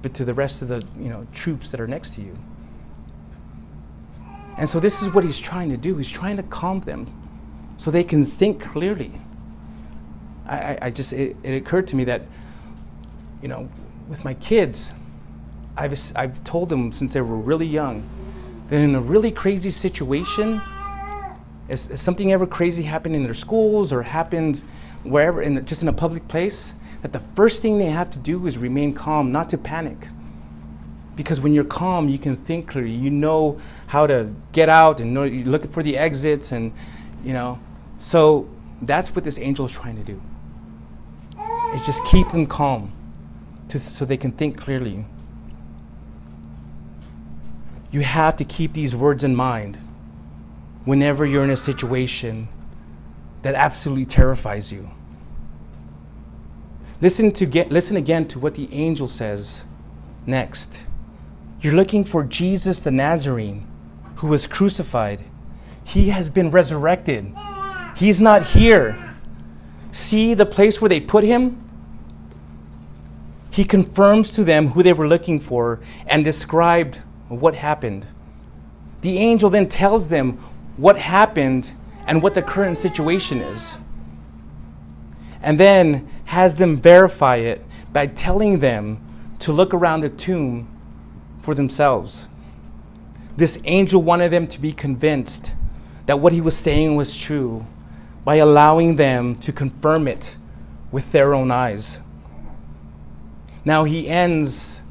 but 0.01 0.15
to 0.15 0.25
the 0.25 0.33
rest 0.33 0.63
of 0.63 0.69
the, 0.69 0.83
you 0.97 1.09
know, 1.09 1.27
troops 1.33 1.69
that 1.69 1.79
are 1.79 1.87
next 1.87 2.15
to 2.15 2.21
you. 2.21 2.35
And 4.57 4.69
so 4.69 4.79
this 4.79 5.01
is 5.01 5.13
what 5.13 5.23
he's 5.23 5.39
trying 5.39 5.69
to 5.69 5.77
do. 5.77 5.97
He's 5.97 6.09
trying 6.09 6.37
to 6.37 6.43
calm 6.43 6.81
them 6.81 7.07
so 7.77 7.89
they 7.89 8.03
can 8.03 8.25
think 8.25 8.61
clearly. 8.61 9.11
I, 10.45 10.77
I, 10.81 10.91
just, 10.91 11.13
it, 11.13 11.35
it, 11.43 11.55
occurred 11.55 11.87
to 11.87 11.95
me 11.95 12.03
that, 12.05 12.23
you 13.41 13.47
know, 13.47 13.69
with 14.09 14.25
my 14.25 14.33
kids, 14.35 14.93
I've, 15.77 15.97
I've 16.15 16.43
told 16.43 16.69
them 16.69 16.91
since 16.91 17.13
they 17.13 17.21
were 17.21 17.37
really 17.37 17.65
young 17.65 18.07
that 18.67 18.75
in 18.75 18.95
a 18.95 19.01
really 19.01 19.31
crazy 19.31 19.71
situation, 19.71 20.61
if, 21.69 21.79
something 21.79 22.31
ever 22.31 22.45
crazy 22.45 22.83
happened 22.83 23.15
in 23.15 23.23
their 23.23 23.33
schools 23.33 23.93
or 23.93 24.03
happened 24.03 24.63
wherever, 25.03 25.41
in 25.41 25.55
the, 25.55 25.61
just 25.61 25.81
in 25.81 25.87
a 25.87 25.93
public 25.93 26.27
place, 26.27 26.73
that 27.01 27.13
the 27.13 27.19
first 27.19 27.61
thing 27.61 27.79
they 27.79 27.85
have 27.85 28.09
to 28.09 28.19
do 28.19 28.45
is 28.45 28.57
remain 28.57 28.93
calm, 28.93 29.31
not 29.31 29.49
to 29.49 29.57
panic 29.57 30.07
because 31.15 31.41
when 31.41 31.53
you're 31.53 31.63
calm, 31.63 32.07
you 32.09 32.17
can 32.17 32.35
think 32.35 32.67
clearly. 32.67 32.91
You 32.91 33.09
know 33.09 33.59
how 33.91 34.07
to 34.07 34.33
get 34.53 34.69
out 34.69 35.01
and 35.01 35.13
know, 35.13 35.23
you 35.23 35.43
look 35.43 35.65
for 35.65 35.83
the 35.83 35.97
exits, 35.97 36.53
and 36.53 36.71
you 37.25 37.33
know. 37.33 37.59
So 37.97 38.49
that's 38.81 39.13
what 39.13 39.25
this 39.25 39.37
angel 39.37 39.65
is 39.65 39.73
trying 39.73 39.97
to 39.97 40.03
do. 40.03 40.21
Is 41.75 41.85
just 41.85 42.01
keep 42.05 42.29
them 42.29 42.47
calm, 42.47 42.89
to, 43.67 43.77
so 43.79 44.05
they 44.05 44.15
can 44.15 44.31
think 44.31 44.57
clearly. 44.57 45.05
You 47.91 47.99
have 47.99 48.37
to 48.37 48.45
keep 48.45 48.71
these 48.71 48.95
words 48.95 49.25
in 49.25 49.35
mind 49.35 49.77
whenever 50.85 51.25
you're 51.25 51.43
in 51.43 51.49
a 51.49 51.57
situation 51.57 52.47
that 53.41 53.55
absolutely 53.55 54.05
terrifies 54.05 54.71
you. 54.71 54.89
Listen 57.01 57.33
to 57.33 57.45
get 57.45 57.73
listen 57.73 57.97
again 57.97 58.25
to 58.29 58.39
what 58.39 58.55
the 58.55 58.73
angel 58.73 59.09
says 59.09 59.65
next. 60.25 60.85
You're 61.59 61.73
looking 61.73 62.05
for 62.05 62.23
Jesus 62.23 62.81
the 62.81 62.91
Nazarene 62.91 63.67
who 64.21 64.27
was 64.27 64.45
crucified. 64.45 65.23
He 65.83 66.09
has 66.09 66.29
been 66.29 66.51
resurrected. 66.51 67.33
He's 67.95 68.21
not 68.21 68.43
here. 68.43 69.15
See 69.89 70.35
the 70.35 70.45
place 70.45 70.79
where 70.79 70.89
they 70.89 71.01
put 71.01 71.23
him? 71.23 71.67
He 73.49 73.63
confirms 73.63 74.29
to 74.33 74.43
them 74.43 74.69
who 74.69 74.83
they 74.83 74.93
were 74.93 75.07
looking 75.07 75.39
for 75.39 75.79
and 76.05 76.23
described 76.23 76.97
what 77.29 77.55
happened. 77.55 78.05
The 79.01 79.17
angel 79.17 79.49
then 79.49 79.67
tells 79.67 80.09
them 80.09 80.33
what 80.77 80.99
happened 80.99 81.73
and 82.05 82.21
what 82.21 82.35
the 82.35 82.43
current 82.43 82.77
situation 82.77 83.39
is. 83.39 83.79
And 85.41 85.59
then 85.59 86.07
has 86.25 86.57
them 86.57 86.77
verify 86.77 87.37
it 87.37 87.65
by 87.91 88.05
telling 88.05 88.59
them 88.59 89.03
to 89.39 89.51
look 89.51 89.73
around 89.73 90.01
the 90.01 90.09
tomb 90.09 90.67
for 91.39 91.55
themselves. 91.55 92.29
This 93.35 93.59
angel 93.63 94.01
wanted 94.01 94.31
them 94.31 94.47
to 94.47 94.59
be 94.59 94.73
convinced 94.73 95.55
that 96.05 96.19
what 96.19 96.33
he 96.33 96.41
was 96.41 96.57
saying 96.57 96.95
was 96.95 97.15
true 97.15 97.65
by 98.25 98.35
allowing 98.35 98.97
them 98.97 99.35
to 99.35 99.51
confirm 99.51 100.07
it 100.07 100.35
with 100.91 101.11
their 101.11 101.33
own 101.33 101.51
eyes. 101.51 102.01
Now 103.63 103.83
he 103.83 104.07
ends 104.09 104.83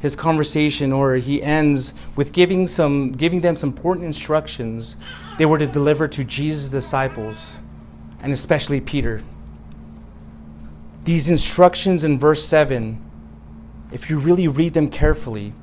his 0.00 0.14
conversation 0.14 0.92
or 0.92 1.14
he 1.14 1.42
ends 1.42 1.94
with 2.14 2.32
giving 2.32 2.68
some 2.68 3.12
giving 3.12 3.40
them 3.40 3.56
some 3.56 3.70
important 3.70 4.06
instructions 4.06 4.96
they 5.38 5.46
were 5.46 5.58
to 5.58 5.66
deliver 5.66 6.06
to 6.06 6.22
Jesus' 6.22 6.68
disciples 6.68 7.58
and 8.20 8.32
especially 8.32 8.80
Peter. 8.80 9.22
These 11.04 11.30
instructions 11.30 12.04
in 12.04 12.18
verse 12.18 12.44
7 12.44 13.02
if 13.92 14.10
you 14.10 14.18
really 14.18 14.48
read 14.48 14.74
them 14.74 14.90
carefully 14.90 15.54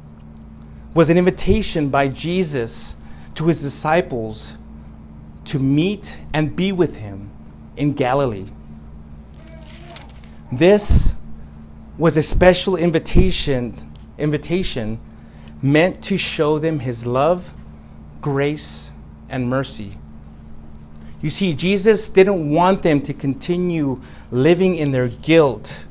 was 0.94 1.10
an 1.10 1.18
invitation 1.18 1.90
by 1.90 2.08
Jesus 2.08 2.96
to 3.36 3.48
his 3.48 3.62
disciples 3.62 4.58
to 5.46 5.60
meet 5.60 6.20
and 6.34 6.56
be 6.56 6.72
with 6.72 6.98
him 6.98 7.32
in 7.76 7.94
Galilee. 7.94 8.48
This 10.52 11.16
was 11.98 12.18
a 12.18 12.22
special 12.22 12.76
invitation 12.76 13.76
invitation 14.18 15.00
meant 15.62 16.04
to 16.04 16.18
show 16.18 16.60
them 16.60 16.80
his 16.80 17.06
love, 17.06 17.54
grace, 18.22 18.94
and 19.30 19.50
mercy. 19.50 19.94
You 21.22 21.30
see, 21.30 21.54
Jesus 21.54 22.10
didn't 22.10 22.52
want 22.52 22.84
them 22.84 23.02
to 23.02 23.14
continue 23.14 24.02
living 24.30 24.76
in 24.76 24.92
their 24.92 25.08
guilt, 25.08 25.88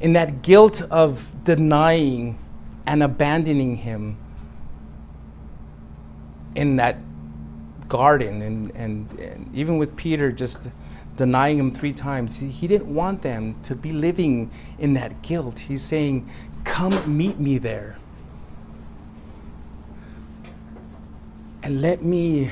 in 0.00 0.12
that 0.14 0.42
guilt 0.42 0.82
of 0.90 1.34
denying 1.44 2.38
and 2.86 3.02
abandoning 3.02 3.76
him 3.76 4.16
in 6.54 6.76
that 6.76 6.98
garden. 7.88 8.42
And, 8.42 8.70
and, 8.74 9.20
and, 9.20 9.50
even 9.54 9.78
with 9.78 9.96
peter 9.96 10.32
just 10.32 10.68
denying 11.16 11.58
him 11.58 11.70
three 11.70 11.92
times 11.92 12.40
he, 12.40 12.48
he 12.48 12.66
didn't 12.66 12.92
want 12.92 13.22
them 13.22 13.58
to 13.62 13.74
be 13.74 13.92
living 13.92 14.50
in 14.78 14.94
that 14.94 15.22
guilt. 15.22 15.60
He's 15.60 15.82
saying 15.82 16.28
come 16.64 17.16
meet 17.16 17.38
me 17.38 17.58
there. 17.58 17.96
And 21.62 21.80
let 21.80 22.02
me 22.02 22.50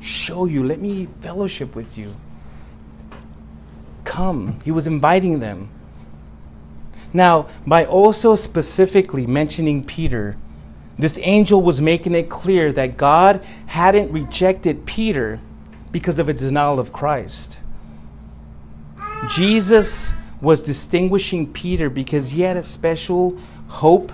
show 0.00 0.44
you 0.46 0.64
let 0.64 0.80
me 0.80 1.08
fellowship 1.20 1.74
with 1.74 1.98
you. 1.98 2.14
Come. 4.04 4.60
He 4.64 4.70
was 4.70 4.86
inviting 4.86 5.40
them 5.40 5.70
now, 7.12 7.48
by 7.66 7.84
also 7.84 8.34
specifically 8.34 9.26
mentioning 9.26 9.82
Peter, 9.84 10.36
this 10.98 11.18
angel 11.22 11.62
was 11.62 11.80
making 11.80 12.14
it 12.14 12.28
clear 12.28 12.72
that 12.72 12.96
God 12.96 13.44
hadn't 13.66 14.10
rejected 14.12 14.84
Peter 14.84 15.40
because 15.92 16.18
of 16.18 16.28
a 16.28 16.34
denial 16.34 16.78
of 16.78 16.92
Christ. 16.92 17.60
Jesus 19.30 20.12
was 20.40 20.62
distinguishing 20.62 21.52
Peter 21.52 21.88
because 21.88 22.30
he 22.30 22.42
had 22.42 22.56
a 22.56 22.62
special 22.62 23.38
hope, 23.68 24.12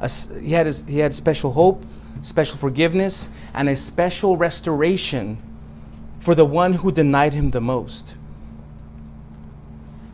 a, 0.00 0.10
he, 0.40 0.52
had 0.52 0.66
a, 0.66 0.72
he 0.86 0.98
had 0.98 1.14
special 1.14 1.52
hope, 1.52 1.84
special 2.20 2.56
forgiveness, 2.56 3.28
and 3.54 3.68
a 3.68 3.76
special 3.76 4.36
restoration 4.36 5.38
for 6.18 6.34
the 6.34 6.44
one 6.44 6.74
who 6.74 6.92
denied 6.92 7.32
him 7.32 7.50
the 7.50 7.60
most. 7.60 8.16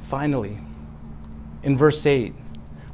Finally, 0.01 0.59
in 1.65 1.77
verse 1.77 2.05
8. 2.07 2.35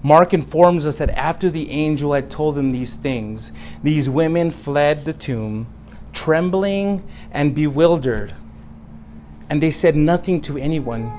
Mark 0.02 0.32
informs 0.32 0.86
us 0.86 0.96
that 0.96 1.10
after 1.10 1.50
the 1.50 1.70
angel 1.70 2.14
had 2.14 2.30
told 2.30 2.54
them 2.54 2.70
these 2.70 2.96
things, 2.96 3.52
these 3.82 4.08
women 4.08 4.50
fled 4.50 5.04
the 5.04 5.12
tomb, 5.12 5.66
trembling 6.12 7.06
and 7.30 7.54
bewildered. 7.54 8.34
And 9.50 9.62
they 9.62 9.70
said 9.70 9.96
nothing 9.96 10.40
to 10.42 10.56
anyone 10.56 11.12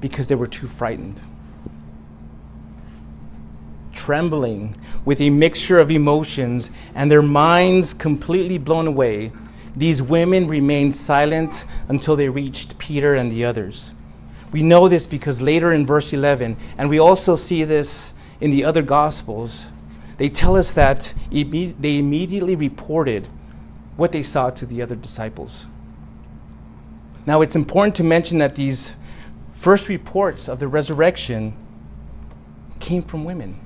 because 0.00 0.28
they 0.28 0.34
were 0.34 0.46
too 0.46 0.66
frightened. 0.66 1.20
Trembling 3.92 4.76
with 5.04 5.20
a 5.20 5.28
mixture 5.28 5.78
of 5.78 5.90
emotions 5.90 6.70
and 6.94 7.10
their 7.10 7.22
minds 7.22 7.92
completely 7.92 8.56
blown 8.56 8.86
away 8.86 9.32
these 9.74 10.02
women 10.02 10.48
remained 10.48 10.94
silent 10.94 11.64
until 11.88 12.14
they 12.14 12.28
reached 12.28 12.78
Peter 12.78 13.14
and 13.14 13.32
the 13.32 13.44
others. 13.44 13.94
We 14.52 14.62
know 14.62 14.86
this 14.88 15.06
because 15.06 15.40
later 15.40 15.72
in 15.72 15.86
verse 15.86 16.12
11, 16.12 16.56
and 16.76 16.90
we 16.90 16.98
also 16.98 17.36
see 17.36 17.64
this 17.64 18.12
in 18.40 18.50
the 18.50 18.64
other 18.64 18.82
Gospels, 18.82 19.72
they 20.18 20.28
tell 20.28 20.56
us 20.56 20.72
that 20.72 21.14
they 21.30 21.98
immediately 21.98 22.54
reported 22.54 23.28
what 23.96 24.12
they 24.12 24.22
saw 24.22 24.50
to 24.50 24.66
the 24.66 24.82
other 24.82 24.94
disciples. 24.94 25.66
Now, 27.24 27.40
it's 27.40 27.56
important 27.56 27.94
to 27.96 28.04
mention 28.04 28.38
that 28.38 28.54
these 28.54 28.94
first 29.52 29.88
reports 29.88 30.48
of 30.48 30.58
the 30.58 30.68
resurrection 30.68 31.54
came 32.80 33.02
from 33.02 33.24
women. 33.24 33.58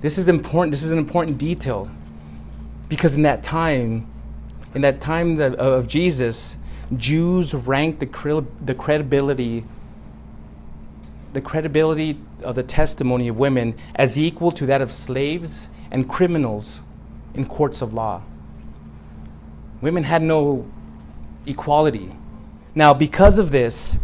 This 0.00 0.16
is 0.16 0.28
important. 0.28 0.72
This 0.72 0.82
is 0.82 0.92
an 0.92 0.98
important 0.98 1.38
detail 1.38 1.90
because 2.88 3.14
in 3.14 3.22
that 3.22 3.42
time, 3.42 4.06
in 4.74 4.82
that 4.82 5.00
time 5.00 5.40
of 5.40 5.88
Jesus, 5.88 6.58
Jews 6.94 7.54
ranked 7.54 8.00
the, 8.00 8.46
the 8.64 8.74
credibility 8.74 9.64
the 11.36 11.40
credibility 11.42 12.18
of 12.42 12.54
the 12.54 12.62
testimony 12.62 13.28
of 13.28 13.36
women 13.38 13.76
as 13.94 14.18
equal 14.18 14.50
to 14.50 14.64
that 14.64 14.80
of 14.80 14.90
slaves 14.90 15.68
and 15.90 16.08
criminals 16.08 16.80
in 17.34 17.44
courts 17.44 17.82
of 17.82 17.92
law. 17.92 18.22
Women 19.82 20.04
had 20.04 20.22
no 20.22 20.66
equality. 21.44 22.10
Now, 22.74 22.94
because 22.94 23.38
of 23.38 23.50
this, 23.50 24.00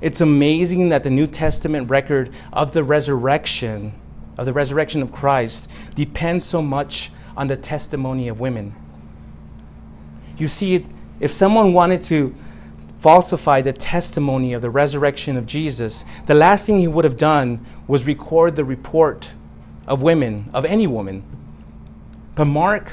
it's 0.00 0.20
amazing 0.20 0.90
that 0.90 1.02
the 1.02 1.10
New 1.10 1.26
Testament 1.26 1.90
record 1.90 2.30
of 2.52 2.74
the 2.74 2.84
resurrection, 2.84 3.92
of 4.38 4.46
the 4.46 4.52
resurrection 4.52 5.02
of 5.02 5.10
Christ, 5.10 5.68
depends 5.96 6.44
so 6.44 6.62
much 6.62 7.10
on 7.36 7.48
the 7.48 7.56
testimony 7.56 8.28
of 8.28 8.38
women. 8.38 8.72
You 10.38 10.46
see, 10.46 10.86
if 11.20 11.30
someone 11.30 11.72
wanted 11.72 12.02
to 12.04 12.34
falsify 12.94 13.60
the 13.60 13.72
testimony 13.72 14.52
of 14.52 14.62
the 14.62 14.70
resurrection 14.70 15.36
of 15.36 15.46
Jesus, 15.46 16.04
the 16.26 16.34
last 16.34 16.66
thing 16.66 16.78
he 16.78 16.88
would 16.88 17.04
have 17.04 17.16
done 17.16 17.64
was 17.86 18.06
record 18.06 18.56
the 18.56 18.64
report 18.64 19.30
of 19.86 20.02
women, 20.02 20.50
of 20.52 20.64
any 20.64 20.86
woman. 20.86 21.24
But 22.34 22.46
Mark, 22.46 22.92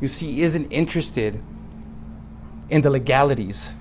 you 0.00 0.08
see, 0.08 0.42
isn't 0.42 0.70
interested 0.70 1.42
in 2.68 2.82
the 2.82 2.90
legalities. 2.90 3.74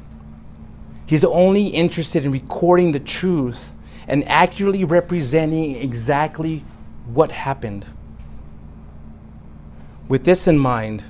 He's 1.06 1.24
only 1.24 1.68
interested 1.68 2.26
in 2.26 2.32
recording 2.32 2.92
the 2.92 3.00
truth 3.00 3.76
and 4.08 4.28
accurately 4.28 4.84
representing 4.84 5.76
exactly 5.76 6.64
what 7.06 7.32
happened. 7.32 7.86
With 10.08 10.26
this 10.26 10.48
in 10.48 10.58
mind, 10.58 11.04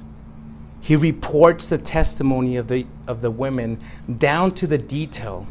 he 0.89 0.95
reports 0.95 1.69
the 1.69 1.77
testimony 1.77 2.57
of 2.57 2.67
the, 2.67 2.83
of 3.05 3.21
the 3.21 3.29
women 3.29 3.77
down 4.17 4.49
to 4.49 4.65
the 4.65 4.79
detail, 4.79 5.45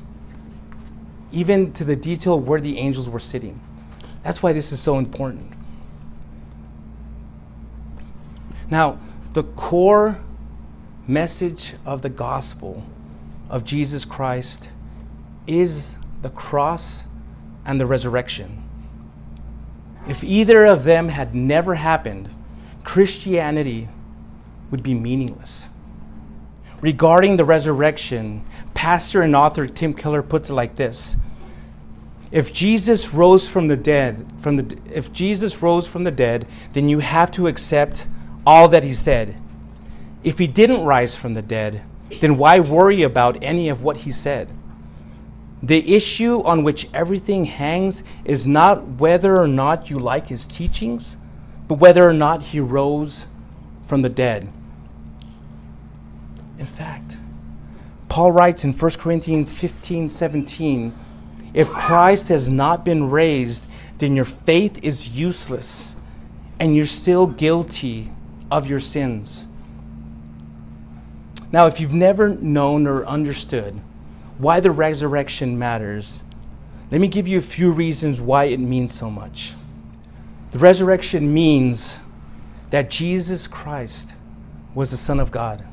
even 1.30 1.72
to 1.74 1.84
the 1.84 1.94
detail 1.94 2.40
where 2.40 2.60
the 2.60 2.76
angels 2.76 3.08
were 3.08 3.20
sitting. 3.20 3.60
That's 4.24 4.42
why 4.42 4.52
this 4.52 4.72
is 4.72 4.80
so 4.80 4.98
important. 4.98 5.52
Now, 8.68 8.98
the 9.34 9.44
core 9.44 10.20
message 11.06 11.74
of 11.86 12.02
the 12.02 12.10
gospel 12.10 12.82
of 13.48 13.62
Jesus 13.64 14.04
Christ 14.04 14.72
is 15.46 15.98
the 16.20 16.30
cross 16.30 17.04
and 17.64 17.80
the 17.80 17.86
resurrection. 17.86 18.68
If 20.08 20.24
either 20.24 20.64
of 20.64 20.82
them 20.82 21.10
had 21.10 21.32
never 21.32 21.76
happened, 21.76 22.28
Christianity 22.82 23.88
would 24.70 24.82
be 24.82 24.94
meaningless. 24.94 25.68
Regarding 26.80 27.36
the 27.36 27.44
resurrection, 27.44 28.44
pastor 28.74 29.22
and 29.22 29.34
author 29.34 29.66
Tim 29.66 29.94
Keller 29.94 30.22
puts 30.22 30.50
it 30.50 30.54
like 30.54 30.76
this. 30.76 31.16
If 32.30 32.52
Jesus 32.52 33.14
rose 33.14 33.48
from 33.48 33.68
the 33.68 33.76
dead, 33.76 34.26
from 34.38 34.56
the 34.56 34.78
if 34.94 35.12
Jesus 35.12 35.62
rose 35.62 35.88
from 35.88 36.04
the 36.04 36.10
dead, 36.10 36.46
then 36.74 36.88
you 36.88 36.98
have 36.98 37.30
to 37.32 37.46
accept 37.46 38.06
all 38.46 38.68
that 38.68 38.84
he 38.84 38.92
said. 38.92 39.36
If 40.22 40.38
he 40.38 40.46
didn't 40.46 40.84
rise 40.84 41.16
from 41.16 41.34
the 41.34 41.42
dead, 41.42 41.82
then 42.20 42.36
why 42.36 42.60
worry 42.60 43.02
about 43.02 43.42
any 43.42 43.68
of 43.68 43.82
what 43.82 43.98
he 43.98 44.12
said? 44.12 44.48
The 45.62 45.96
issue 45.96 46.42
on 46.42 46.62
which 46.62 46.88
everything 46.94 47.46
hangs 47.46 48.04
is 48.24 48.46
not 48.46 48.86
whether 48.86 49.36
or 49.36 49.48
not 49.48 49.90
you 49.90 49.98
like 49.98 50.28
his 50.28 50.46
teachings, 50.46 51.16
but 51.66 51.78
whether 51.78 52.08
or 52.08 52.12
not 52.12 52.44
he 52.44 52.60
rose 52.60 53.26
from 53.84 54.02
the 54.02 54.08
dead. 54.08 54.52
In 56.58 56.66
fact, 56.66 57.18
Paul 58.08 58.32
writes 58.32 58.64
in 58.64 58.72
1 58.72 58.90
Corinthians 58.98 59.52
15 59.52 60.10
17, 60.10 60.94
if 61.54 61.68
Christ 61.68 62.28
has 62.28 62.48
not 62.48 62.84
been 62.84 63.10
raised, 63.10 63.66
then 63.98 64.14
your 64.14 64.24
faith 64.24 64.82
is 64.82 65.10
useless 65.10 65.96
and 66.60 66.74
you're 66.74 66.86
still 66.86 67.26
guilty 67.26 68.12
of 68.50 68.68
your 68.68 68.80
sins. 68.80 69.46
Now, 71.50 71.66
if 71.66 71.80
you've 71.80 71.94
never 71.94 72.28
known 72.28 72.86
or 72.86 73.06
understood 73.06 73.80
why 74.36 74.60
the 74.60 74.70
resurrection 74.70 75.58
matters, 75.58 76.22
let 76.90 77.00
me 77.00 77.08
give 77.08 77.26
you 77.26 77.38
a 77.38 77.42
few 77.42 77.70
reasons 77.70 78.20
why 78.20 78.44
it 78.44 78.60
means 78.60 78.94
so 78.94 79.10
much. 79.10 79.54
The 80.50 80.58
resurrection 80.58 81.32
means 81.32 82.00
that 82.70 82.90
Jesus 82.90 83.46
Christ 83.46 84.14
was 84.74 84.90
the 84.90 84.96
Son 84.96 85.20
of 85.20 85.30
God. 85.30 85.64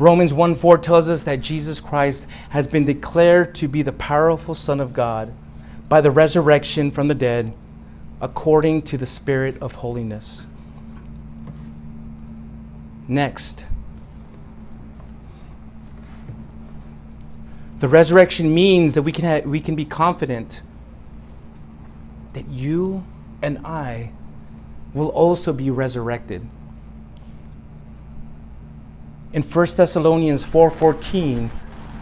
Romans 0.00 0.34
1 0.34 0.54
4 0.56 0.78
tells 0.78 1.08
us 1.08 1.22
that 1.24 1.40
Jesus 1.40 1.78
Christ 1.78 2.26
has 2.50 2.66
been 2.66 2.84
declared 2.84 3.54
to 3.56 3.68
be 3.68 3.82
the 3.82 3.92
powerful 3.92 4.54
Son 4.54 4.80
of 4.80 4.92
God 4.92 5.32
by 5.88 6.00
the 6.00 6.10
resurrection 6.10 6.90
from 6.90 7.06
the 7.08 7.14
dead 7.14 7.54
according 8.20 8.82
to 8.82 8.98
the 8.98 9.06
Spirit 9.06 9.56
of 9.60 9.76
holiness. 9.76 10.46
Next, 13.06 13.66
The 17.80 17.88
resurrection 17.88 18.52
means 18.52 18.92
that 18.92 19.02
we 19.02 19.10
can, 19.10 19.48
we 19.48 19.58
can 19.58 19.74
be 19.74 19.86
confident 19.86 20.62
that 22.34 22.46
you 22.46 23.04
and 23.40 23.58
I 23.64 24.12
will 24.92 25.08
also 25.08 25.54
be 25.54 25.70
resurrected. 25.70 26.46
In 29.32 29.42
1 29.42 29.76
Thessalonians 29.76 30.44
4:14, 30.44 31.50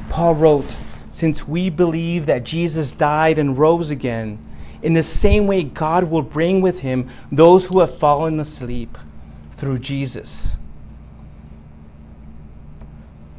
Paul 0.09 0.35
wrote, 0.35 0.77
"Since 1.11 1.47
we 1.47 1.69
believe 1.69 2.25
that 2.27 2.45
Jesus 2.45 2.91
died 2.91 3.39
and 3.39 3.59
rose 3.59 3.91
again, 3.91 4.39
in 4.83 4.95
the 4.95 5.03
same 5.03 5.47
way 5.47 5.63
God 5.63 6.05
will 6.05 6.23
bring 6.23 6.63
with 6.63 6.81
him 6.81 7.07
those 7.31 7.67
who 7.67 7.81
have 7.81 7.99
fallen 7.99 8.41
asleep 8.41 8.97
through 9.51 9.79
Jesus." 9.79 10.57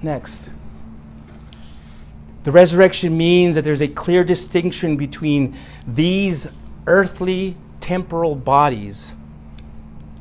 Next, 0.04 0.52
the 2.44 2.52
resurrection 2.52 3.18
means 3.18 3.56
that 3.56 3.64
there's 3.64 3.82
a 3.82 3.88
clear 3.88 4.24
distinction 4.24 4.98
between 4.98 5.56
these 5.88 6.48
earthly 6.86 7.58
temporal 7.80 8.36
bodies 8.36 9.16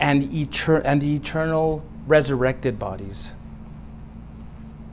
and, 0.00 0.22
etern- 0.22 0.82
and 0.84 1.00
the 1.02 1.14
eternal 1.14 1.82
resurrected 2.06 2.78
bodies. 2.78 3.34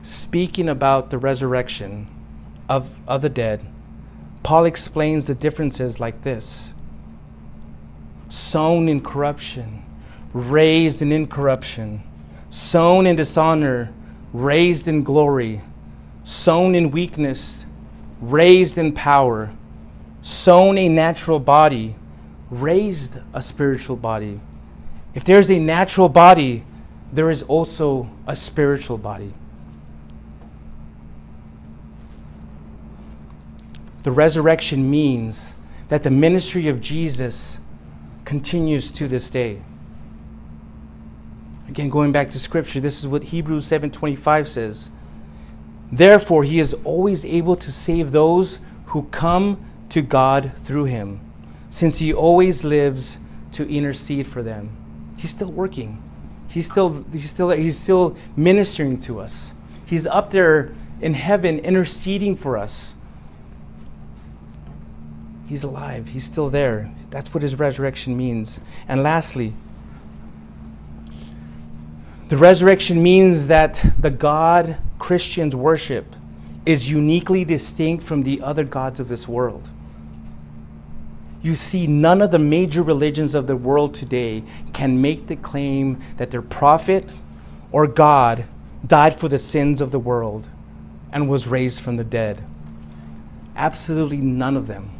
Speaking 0.05 0.69
about 0.69 1.09
the 1.09 1.17
resurrection 1.17 2.07
of, 2.69 2.99
of 3.07 3.23
the 3.23 3.29
dead, 3.29 3.65
Paul 4.43 4.65
explains 4.65 5.25
the 5.25 5.33
differences 5.33 5.99
like 5.99 6.21
this 6.21 6.75
sown 8.29 8.87
in 8.87 9.01
corruption, 9.01 9.83
raised 10.33 11.01
in 11.01 11.11
incorruption, 11.11 12.03
sown 12.49 13.07
in 13.07 13.15
dishonor, 13.15 13.91
raised 14.31 14.87
in 14.87 15.03
glory 15.03 15.61
sown 16.25 16.73
in 16.73 16.89
weakness, 16.89 17.67
raised 18.19 18.77
in 18.79 18.91
power, 18.91 19.51
sown 20.21 20.77
a 20.77 20.89
natural 20.89 21.39
body, 21.39 21.95
raised 22.49 23.19
a 23.33 23.41
spiritual 23.41 23.95
body. 23.95 24.41
If 25.13 25.23
there's 25.23 25.49
a 25.51 25.59
natural 25.59 26.09
body, 26.09 26.65
there 27.13 27.29
is 27.29 27.43
also 27.43 28.09
a 28.27 28.35
spiritual 28.35 28.97
body. 28.97 29.33
The 34.05 34.11
resurrection 34.11 34.91
means 34.91 35.55
that 35.87 36.03
the 36.03 36.11
ministry 36.11 36.67
of 36.67 36.79
Jesus 36.79 37.59
continues 38.23 38.91
to 38.91 39.07
this 39.07 39.31
day. 39.31 39.63
Again, 41.67 41.89
going 41.89 42.11
back 42.11 42.29
to 42.29 42.39
scripture, 42.39 42.79
this 42.79 42.99
is 42.99 43.07
what 43.07 43.23
Hebrews 43.23 43.65
7:25 43.65 44.47
says. 44.47 44.91
Therefore, 45.91 46.43
he 46.43 46.59
is 46.59 46.75
always 46.83 47.25
able 47.25 47.55
to 47.55 47.71
save 47.71 48.11
those 48.11 48.59
who 48.93 49.07
come 49.09 49.57
to 49.89 50.03
God 50.03 50.51
through 50.55 50.85
him, 50.85 51.19
since 51.71 51.97
he 51.97 52.13
always 52.13 52.63
lives 52.63 53.17
to 53.53 53.67
intercede 53.67 54.27
for 54.27 54.43
them. 54.43 54.69
He's 55.17 55.31
still 55.31 55.51
working. 55.51 55.97
He's 56.47 56.67
still, 56.67 57.03
he's 57.11 57.31
still, 57.31 57.49
he's 57.49 57.79
still 57.79 58.15
ministering 58.35 58.99
to 58.99 59.19
us. 59.19 59.55
He's 59.83 60.05
up 60.05 60.29
there 60.29 60.75
in 61.01 61.15
heaven 61.15 61.57
interceding 61.57 62.35
for 62.35 62.55
us. 62.55 62.95
He's 65.45 65.63
alive. 65.63 66.09
He's 66.09 66.23
still 66.23 66.49
there. 66.49 66.91
That's 67.09 67.33
what 67.33 67.43
his 67.43 67.57
resurrection 67.57 68.17
means. 68.17 68.59
And 68.87 69.03
lastly, 69.03 69.53
the 72.29 72.37
resurrection 72.37 73.03
means 73.03 73.47
that 73.47 73.85
the 73.99 74.09
God 74.09 74.77
Christians 74.97 75.55
worship 75.55 76.15
is 76.65 76.89
uniquely 76.89 77.45
distinct 77.45 78.03
from 78.03 78.23
the 78.23 78.41
other 78.41 78.63
gods 78.63 78.99
of 78.99 79.07
this 79.07 79.27
world. 79.27 79.69
You 81.43 81.53
see, 81.53 81.85
none 81.85 82.23
of 82.23 82.31
the 82.31 82.39
major 82.39 82.81
religions 82.81 83.35
of 83.35 83.45
the 83.45 83.55
world 83.55 83.93
today 83.93 84.43
can 84.73 84.99
make 84.99 85.27
the 85.27 85.35
claim 85.35 86.01
that 86.17 86.31
their 86.31 86.41
prophet 86.41 87.13
or 87.71 87.85
God 87.85 88.45
died 88.85 89.15
for 89.15 89.27
the 89.27 89.37
sins 89.37 89.79
of 89.79 89.91
the 89.91 89.99
world 89.99 90.49
and 91.11 91.29
was 91.29 91.47
raised 91.47 91.81
from 91.81 91.97
the 91.97 92.03
dead. 92.03 92.43
Absolutely 93.55 94.17
none 94.17 94.57
of 94.57 94.65
them. 94.65 94.94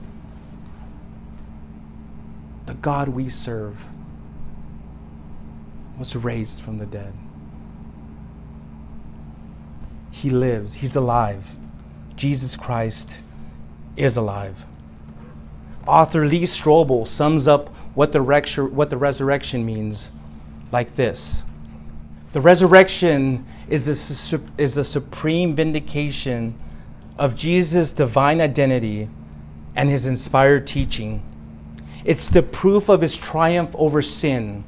The 2.65 2.73
God 2.73 3.09
we 3.09 3.29
serve 3.29 3.85
was 5.97 6.15
raised 6.15 6.61
from 6.61 6.77
the 6.77 6.85
dead. 6.85 7.13
He 10.11 10.29
lives, 10.29 10.75
He's 10.75 10.95
alive. 10.95 11.55
Jesus 12.15 12.55
Christ 12.55 13.19
is 13.95 14.17
alive. 14.17 14.65
Author 15.87 16.25
Lee 16.25 16.43
Strobel 16.43 17.05
sums 17.07 17.47
up 17.47 17.69
what 17.93 18.11
the, 18.11 18.21
what 18.73 18.89
the 18.89 18.97
resurrection 18.97 19.65
means 19.65 20.11
like 20.71 20.95
this 20.95 21.45
The 22.31 22.41
resurrection 22.41 23.45
is 23.69 23.85
the, 23.85 24.41
is 24.57 24.73
the 24.73 24.83
supreme 24.83 25.55
vindication 25.55 26.53
of 27.17 27.35
Jesus' 27.35 27.91
divine 27.91 28.41
identity 28.41 29.09
and 29.75 29.89
his 29.89 30.05
inspired 30.05 30.67
teaching. 30.67 31.21
It's 32.05 32.29
the 32.29 32.43
proof 32.43 32.87
of 32.87 33.01
his 33.01 33.17
triumph 33.17 33.75
over 33.77 34.01
sin 34.03 34.63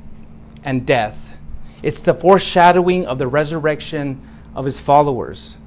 and 0.64 0.86
death. 0.86 1.38
It's 1.84 2.02
the 2.02 2.16
foreshadowing 2.16 3.06
of 3.06 3.20
the 3.20 3.28
resurrection 3.28 4.28
of 4.56 4.66
his 4.66 4.80
followers. 4.80 5.60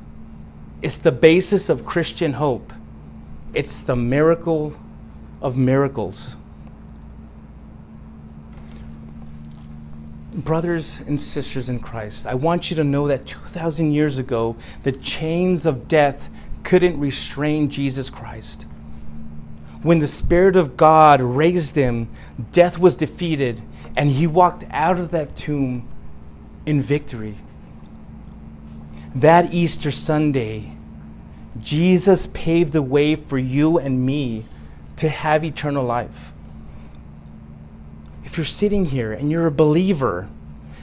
It's 0.83 0.99
the 0.99 1.13
basis 1.13 1.69
of 1.69 1.87
Christian 1.87 2.35
hope. 2.35 2.73
It's 3.55 3.81
the 3.81 3.95
miracle 3.95 4.75
of 5.41 5.57
miracles. 5.57 6.37
Brothers 10.35 11.01
and 11.01 11.21
sisters 11.21 11.69
in 11.69 11.79
Christ, 11.79 12.27
I 12.27 12.35
want 12.35 12.71
you 12.71 12.77
to 12.77 12.85
know 12.85 13.07
that 13.07 13.27
2,000 13.27 13.93
years 13.93 14.19
ago, 14.19 14.57
the 14.83 14.93
chains 14.93 15.67
of 15.67 15.87
death 15.87 16.31
couldn't 16.65 16.99
restrain 16.99 17.69
Jesus 17.69 18.11
Christ. 18.11 18.67
When 19.83 20.01
the 20.01 20.07
Spirit 20.07 20.57
of 20.57 20.77
God 20.77 21.21
raised 21.23 21.75
him, 21.75 22.11
death 22.53 22.79
was 22.79 22.97
defeated, 22.97 23.63
and 23.97 24.11
he 24.11 24.27
walked 24.27 24.65
out 24.71 25.01
of 25.01 25.11
that 25.11 25.35
tomb 25.35 25.89
in 26.67 26.83
victory. 26.83 27.37
That 29.15 29.55
Easter 29.55 29.91
Sunday, 29.91 30.77
Jesus 31.61 32.27
paved 32.29 32.73
the 32.73 32.83
way 32.83 33.15
for 33.15 33.39
you 33.39 33.79
and 33.79 34.05
me 34.05 34.45
to 34.97 35.09
have 35.09 35.45
eternal 35.45 35.85
life. 35.85 36.35
If 38.23 38.37
you're 38.37 38.45
sitting 38.45 38.85
here 38.85 39.13
and 39.13 39.31
you're 39.31 39.47
a 39.47 39.51
believer, 39.51 40.29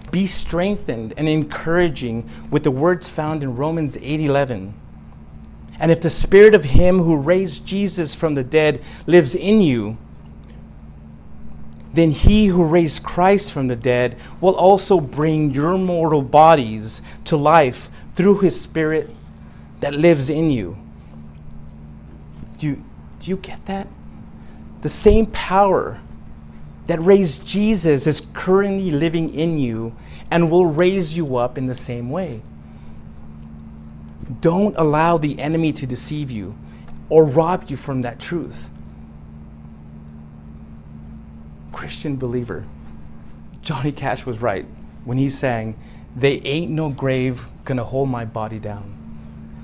be 0.10 0.26
strengthened 0.26 1.14
and 1.16 1.30
encouraging 1.30 2.28
with 2.50 2.64
the 2.64 2.72
words 2.72 3.08
found 3.08 3.44
in 3.44 3.56
Romans 3.56 3.96
8:11. 4.02 4.74
And 5.80 5.92
if 5.92 6.02
the 6.02 6.10
spirit 6.10 6.56
of 6.56 6.66
him 6.66 7.00
who 7.00 7.18
raised 7.18 7.66
Jesus 7.66 8.16
from 8.16 8.36
the 8.36 8.44
dead 8.44 8.82
lives 9.06 9.36
in 9.36 9.62
you, 9.62 9.98
then 11.94 12.12
he 12.12 12.48
who 12.48 12.64
raised 12.64 13.04
Christ 13.04 13.52
from 13.52 13.68
the 13.68 13.76
dead 13.76 14.18
will 14.42 14.56
also 14.56 15.00
bring 15.00 15.54
your 15.54 15.78
mortal 15.78 16.22
bodies 16.22 17.02
to 17.26 17.38
life 17.38 17.90
through 18.16 18.40
his 18.40 18.60
spirit 18.60 19.10
that 19.80 19.94
lives 19.94 20.30
in 20.30 20.52
you. 20.52 20.78
Do 22.58 22.68
you, 22.68 22.84
do 23.20 23.30
you 23.30 23.38
get 23.38 23.66
that? 23.66 23.88
the 24.82 24.90
same 24.90 25.26
power 25.28 26.00
that 26.88 27.00
raised 27.02 27.46
Jesus 27.46 28.08
is 28.08 28.22
currently 28.34 28.92
living 28.92 29.34
in 29.34 29.58
you 29.58 29.94
and 30.32 30.50
will 30.50 30.66
raise 30.66 31.18
you 31.18 31.36
up 31.36 31.58
in 31.58 31.66
the 31.66 31.76
same 31.76 32.10
way. 32.10 32.42
Don't 34.42 34.76
allow 34.78 35.18
the 35.18 35.40
enemy 35.40 35.72
to 35.74 35.88
deceive 35.88 36.30
you 36.30 36.58
or 37.10 37.26
rob 37.26 37.66
you 37.70 37.78
from 37.78 38.02
that 38.02 38.20
truth. 38.20 38.70
Christian 41.72 42.18
believer, 42.18 42.66
Johnny 43.62 43.92
Cash 43.92 44.26
was 44.26 44.42
right 44.42 44.66
when 45.06 45.18
he 45.18 45.30
sang, 45.30 45.80
They 46.16 46.42
ain't 46.42 46.72
no 46.72 46.90
grave 46.90 47.48
gonna 47.64 47.84
hold 47.84 48.10
my 48.10 48.26
body 48.26 48.60
down. 48.60 48.94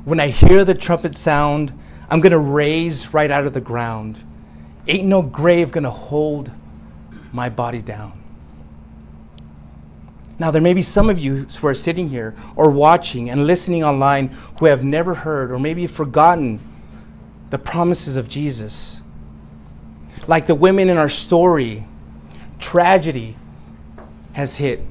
When 0.06 0.20
I 0.20 0.28
hear 0.28 0.64
the 0.64 0.74
trumpet 0.74 1.16
sound, 1.16 1.78
I'm 2.10 2.22
gonna 2.22 2.40
raise 2.40 3.14
right 3.14 3.32
out 3.32 3.46
of 3.46 3.54
the 3.54 3.62
ground. 3.62 4.24
Ain't 4.88 5.08
no 5.08 5.22
grave 5.22 5.72
gonna 5.72 5.90
hold 5.90 6.52
my 7.32 7.50
body 7.50 7.82
down. 7.82 8.23
Now, 10.40 10.52
there 10.52 10.62
may 10.62 10.74
be 10.74 10.82
some 10.82 11.10
of 11.10 11.20
you 11.20 11.46
who 11.46 11.68
are 11.68 11.74
sitting 11.74 12.10
here 12.10 12.34
or 12.56 12.72
watching 12.72 13.30
and 13.30 13.46
listening 13.46 13.84
online 13.84 14.36
who 14.60 14.66
have 14.66 14.84
never 14.84 15.14
heard 15.14 15.52
or 15.52 15.60
maybe 15.60 15.86
forgotten 15.86 16.60
the 17.52 17.60
promises 17.60 18.16
of 18.16 18.28
Jesus. 18.28 19.04
Like 20.28 20.48
the 20.48 20.56
women 20.56 20.90
in 20.90 20.98
our 20.98 21.10
story, 21.10 21.86
tragedy 22.60 23.36
has 24.34 24.58
hit. 24.58 24.84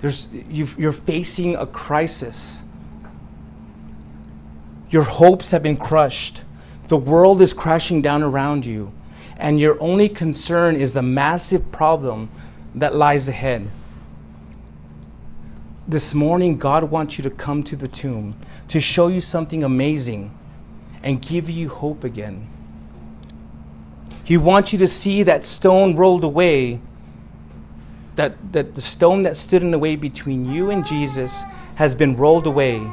There's, 0.00 0.28
you 0.32 0.88
are 0.88 0.92
facing 0.92 1.54
a 1.54 1.66
crisis. 1.66 2.64
Your 4.90 5.04
hopes 5.04 5.52
have 5.52 5.62
been 5.62 5.76
crushed. 5.76 6.42
The 6.88 6.96
world 6.96 7.40
is 7.40 7.54
crashing 7.54 8.02
down 8.02 8.22
around 8.22 8.66
you, 8.66 8.92
and 9.38 9.58
your 9.58 9.80
only 9.80 10.08
concern 10.08 10.76
is 10.76 10.92
the 10.92 11.02
massive 11.02 11.72
problem 11.72 12.30
that 12.74 12.94
lies 12.94 13.28
ahead. 13.28 13.68
This 15.86 16.14
morning, 16.14 16.56
God 16.56 16.84
wants 16.84 17.18
you 17.18 17.24
to 17.24 17.30
come 17.30 17.62
to 17.64 17.76
the 17.76 17.86
tomb 17.86 18.36
to 18.68 18.80
show 18.80 19.08
you 19.08 19.20
something 19.20 19.62
amazing 19.62 20.36
and 21.02 21.20
give 21.20 21.50
you 21.50 21.68
hope 21.68 22.04
again. 22.04 22.48
He 24.24 24.38
wants 24.38 24.72
you 24.72 24.78
to 24.78 24.88
see 24.88 25.22
that 25.24 25.44
stone 25.44 25.94
rolled 25.94 26.24
away, 26.24 26.80
that, 28.16 28.54
that 28.54 28.72
the 28.72 28.80
stone 28.80 29.24
that 29.24 29.36
stood 29.36 29.62
in 29.62 29.70
the 29.70 29.78
way 29.78 29.96
between 29.96 30.50
you 30.50 30.70
and 30.70 30.86
Jesus 30.86 31.42
has 31.76 31.94
been 31.94 32.16
rolled 32.16 32.46
away 32.46 32.90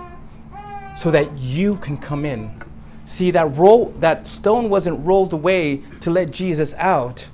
so 0.97 1.09
that 1.11 1.37
you 1.37 1.75
can 1.75 1.97
come 1.97 2.25
in. 2.25 2.51
See, 3.05 3.31
that, 3.31 3.55
roll, 3.55 3.87
that 3.99 4.27
stone 4.27 4.69
wasn't 4.69 5.05
rolled 5.05 5.31
away 5.31 5.77
to 6.01 6.11
let 6.11 6.31
Jesus 6.31 6.73
out. 6.73 7.29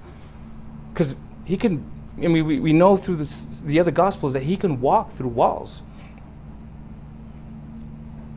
Because 0.93 1.15
he 1.45 1.57
can, 1.57 1.83
I 2.17 2.27
mean, 2.27 2.45
we, 2.45 2.59
we 2.59 2.73
know 2.73 2.97
through 2.97 3.17
the, 3.17 3.61
the 3.65 3.79
other 3.79 3.91
Gospels 3.91 4.33
that 4.33 4.43
he 4.43 4.57
can 4.57 4.81
walk 4.81 5.11
through 5.11 5.29
walls. 5.29 5.83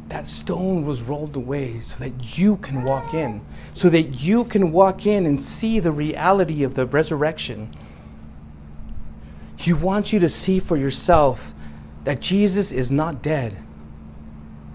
That 0.08 0.28
stone 0.28 0.84
was 0.84 1.02
rolled 1.02 1.36
away 1.36 1.78
so 1.80 2.04
that 2.04 2.36
you 2.36 2.56
can 2.56 2.84
walk 2.84 3.14
in, 3.14 3.40
so 3.72 3.88
that 3.88 4.20
you 4.20 4.44
can 4.44 4.70
walk 4.72 5.06
in 5.06 5.24
and 5.24 5.42
see 5.42 5.80
the 5.80 5.92
reality 5.92 6.62
of 6.62 6.74
the 6.74 6.84
resurrection. 6.84 7.70
He 9.56 9.72
wants 9.72 10.12
you 10.12 10.20
to 10.20 10.28
see 10.28 10.58
for 10.58 10.76
yourself 10.76 11.54
that 12.04 12.20
Jesus 12.20 12.72
is 12.72 12.90
not 12.90 13.22
dead, 13.22 13.56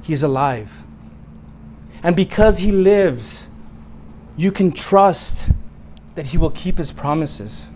He's 0.02 0.24
alive. 0.24 0.84
And 2.02 2.16
because 2.16 2.60
He 2.60 2.72
lives, 2.72 3.48
you 4.38 4.52
can 4.52 4.72
trust 4.72 5.50
that 6.16 6.28
He 6.28 6.38
will 6.38 6.52
keep 6.52 6.78
His 6.78 6.92
promises. 6.92 7.70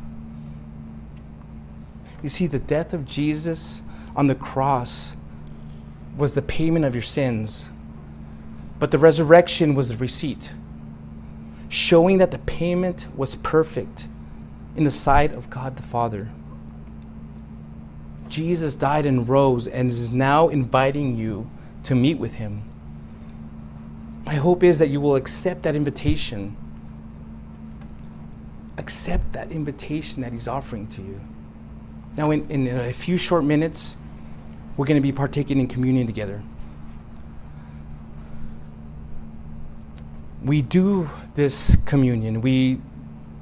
You 2.22 2.30
see, 2.30 2.48
the 2.48 2.60
death 2.60 2.94
of 2.94 3.06
Jesus 3.06 3.84
on 4.16 4.28
the 4.28 4.36
cross 4.36 5.16
was 6.18 6.36
the 6.36 6.42
payment 6.42 6.86
of 6.86 6.94
your 6.94 7.02
sins, 7.02 7.72
but 8.78 8.92
the 8.92 9.00
resurrection 9.00 9.74
was 9.76 9.90
the 9.90 9.98
receipt, 9.98 10.54
showing 11.70 12.18
that 12.18 12.32
the 12.32 12.40
payment 12.40 13.08
was 13.16 13.36
perfect 13.36 14.08
in 14.76 14.84
the 14.84 14.92
sight 14.92 15.34
of 15.34 15.50
God 15.50 15.78
the 15.78 15.84
Father. 15.84 16.30
Jesus 18.28 18.76
died 18.76 19.06
and 19.06 19.28
rose 19.28 19.68
and 19.68 19.90
is 19.90 20.12
now 20.12 20.50
inviting 20.50 21.18
you 21.18 21.50
to 21.84 21.96
meet 21.96 22.20
with 22.20 22.36
Him. 22.36 22.64
My 24.26 24.36
hope 24.36 24.64
is 24.64 24.78
that 24.80 24.90
you 24.90 25.02
will 25.02 25.16
accept 25.16 25.64
that 25.64 25.76
invitation. 25.76 26.56
Accept 28.78 29.34
that 29.34 29.52
invitation 29.52 30.22
that 30.22 30.32
He's 30.32 30.48
offering 30.48 30.88
to 30.88 31.02
you. 31.02 31.22
Now, 32.20 32.32
in, 32.32 32.52
in 32.52 32.68
a 32.68 32.92
few 32.92 33.16
short 33.16 33.46
minutes, 33.46 33.96
we're 34.76 34.86
going 34.86 34.98
to 34.98 35.02
be 35.02 35.14
partaking 35.14 35.58
in 35.58 35.68
communion 35.68 36.06
together. 36.06 36.44
We 40.44 40.62
do 40.62 41.10
this 41.36 41.78
communion, 41.86 42.42
we, 42.42 42.82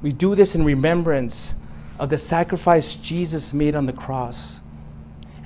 we 0.00 0.12
do 0.12 0.36
this 0.36 0.54
in 0.54 0.64
remembrance 0.64 1.56
of 1.98 2.10
the 2.10 2.18
sacrifice 2.18 2.94
Jesus 2.94 3.52
made 3.52 3.74
on 3.74 3.86
the 3.86 3.92
cross 3.92 4.60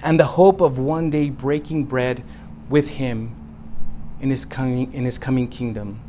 and 0.03 0.21
the 0.21 0.27
hope 0.27 0.61
of 0.61 0.79
one 0.79 1.09
day 1.09 1.31
breaking 1.31 1.87
bread 1.87 2.23
with 2.69 2.91
him 2.99 3.35
in 4.21 4.29
his 4.29 4.45
coming, 4.45 4.93
in 4.93 5.07
his 5.07 5.17
coming 5.17 5.49
kingdom. 5.49 6.02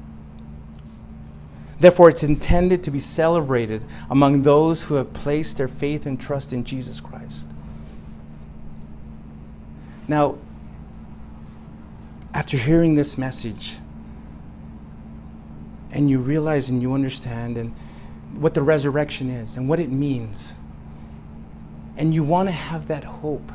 Therefore, 1.83 2.07
it's 2.07 2.23
intended 2.23 2.81
to 2.85 2.91
be 2.91 2.99
celebrated 2.99 3.83
among 4.09 4.43
those 4.43 4.83
who 4.83 4.95
have 4.95 5.11
placed 5.11 5.57
their 5.57 5.67
faith 5.67 6.05
and 6.05 6.17
trust 6.17 6.53
in 6.53 6.63
Jesus 6.63 7.01
Christ. 7.01 7.45
Now, 10.07 10.37
after 12.33 12.55
hearing 12.55 12.95
this 12.95 13.17
message, 13.17 13.79
and 15.91 16.09
you 16.09 16.19
realize 16.19 16.69
and 16.69 16.81
you 16.81 16.93
understand 16.93 17.57
and 17.57 17.75
what 18.33 18.53
the 18.53 18.63
resurrection 18.63 19.29
is 19.29 19.57
and 19.57 19.67
what 19.67 19.81
it 19.81 19.91
means, 19.91 20.55
and 21.97 22.13
you 22.13 22.23
want 22.23 22.47
to 22.47 22.53
have 22.53 22.87
that 22.87 23.03
hope 23.03 23.51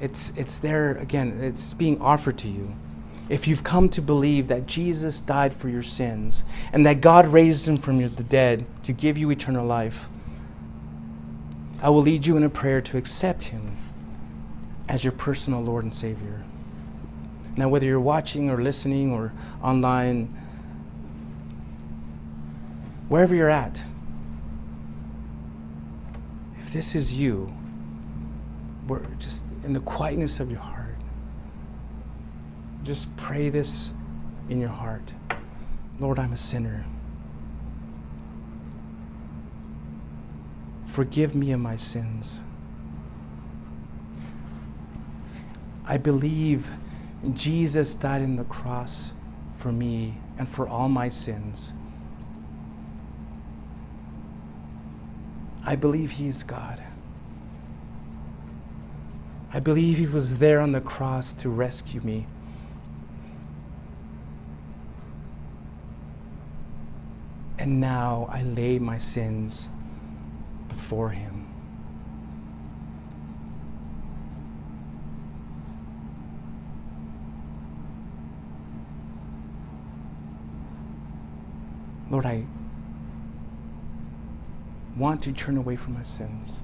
It's, 0.00 0.32
it's 0.36 0.58
there, 0.58 0.98
again, 0.98 1.38
it's 1.40 1.72
being 1.74 2.00
offered 2.00 2.36
to 2.38 2.48
you. 2.48 2.76
If 3.28 3.48
you've 3.48 3.64
come 3.64 3.88
to 3.90 4.02
believe 4.02 4.48
that 4.48 4.66
Jesus 4.66 5.20
died 5.20 5.54
for 5.54 5.68
your 5.68 5.82
sins 5.82 6.44
and 6.72 6.84
that 6.84 7.00
God 7.00 7.26
raised 7.26 7.66
him 7.66 7.76
from 7.76 7.98
the 7.98 8.22
dead 8.22 8.66
to 8.82 8.92
give 8.92 9.16
you 9.16 9.30
eternal 9.30 9.64
life, 9.64 10.08
I 11.82 11.90
will 11.90 12.02
lead 12.02 12.26
you 12.26 12.36
in 12.36 12.42
a 12.42 12.50
prayer 12.50 12.80
to 12.82 12.96
accept 12.96 13.44
him 13.44 13.76
as 14.88 15.04
your 15.04 15.12
personal 15.12 15.60
Lord 15.62 15.84
and 15.84 15.94
Savior. 15.94 16.44
Now, 17.56 17.68
whether 17.68 17.86
you're 17.86 18.00
watching 18.00 18.50
or 18.50 18.60
listening 18.60 19.12
or 19.12 19.32
online, 19.62 20.26
wherever 23.08 23.34
you're 23.34 23.50
at, 23.50 23.84
if 26.58 26.72
this 26.72 26.94
is 26.94 27.16
you, 27.16 27.54
we're 28.86 29.04
just 29.18 29.44
in 29.62 29.72
the 29.72 29.80
quietness 29.80 30.40
of 30.40 30.50
your 30.50 30.60
heart, 30.60 30.73
just 32.84 33.14
pray 33.16 33.48
this 33.48 33.92
in 34.48 34.60
your 34.60 34.70
heart 34.70 35.12
Lord, 36.00 36.18
I'm 36.18 36.32
a 36.32 36.36
sinner. 36.36 36.84
Forgive 40.86 41.36
me 41.36 41.52
of 41.52 41.60
my 41.60 41.76
sins. 41.76 42.42
I 45.86 45.98
believe 45.98 46.68
Jesus 47.32 47.94
died 47.94 48.22
on 48.22 48.34
the 48.34 48.44
cross 48.44 49.14
for 49.54 49.70
me 49.70 50.18
and 50.36 50.48
for 50.48 50.68
all 50.68 50.88
my 50.88 51.08
sins. 51.08 51.74
I 55.64 55.76
believe 55.76 56.10
He 56.12 56.26
is 56.26 56.42
God. 56.42 56.82
I 59.54 59.60
believe 59.60 59.98
he 59.98 60.06
was 60.06 60.38
there 60.38 60.58
on 60.58 60.72
the 60.72 60.80
cross 60.80 61.32
to 61.34 61.48
rescue 61.48 62.00
me. 62.00 62.26
And 67.64 67.80
now 67.80 68.28
I 68.30 68.42
lay 68.42 68.78
my 68.78 68.98
sins 68.98 69.70
before 70.68 71.08
him. 71.08 71.48
Lord, 82.10 82.26
I 82.26 82.44
want 84.94 85.22
to 85.22 85.32
turn 85.32 85.56
away 85.56 85.76
from 85.76 85.94
my 85.94 86.02
sins. 86.02 86.62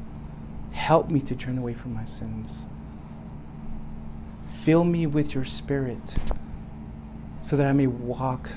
Help 0.72 1.11
me 1.11 1.20
to 1.20 1.34
turn 1.34 1.57
away 1.57 1.72
from 1.72 1.94
my 1.94 2.05
sins. 2.05 2.66
Fill 4.51 4.84
me 4.84 5.07
with 5.07 5.34
your 5.34 5.46
spirit 5.46 6.14
so 7.40 7.57
that 7.57 7.66
I 7.66 7.72
may 7.72 7.86
walk 7.86 8.51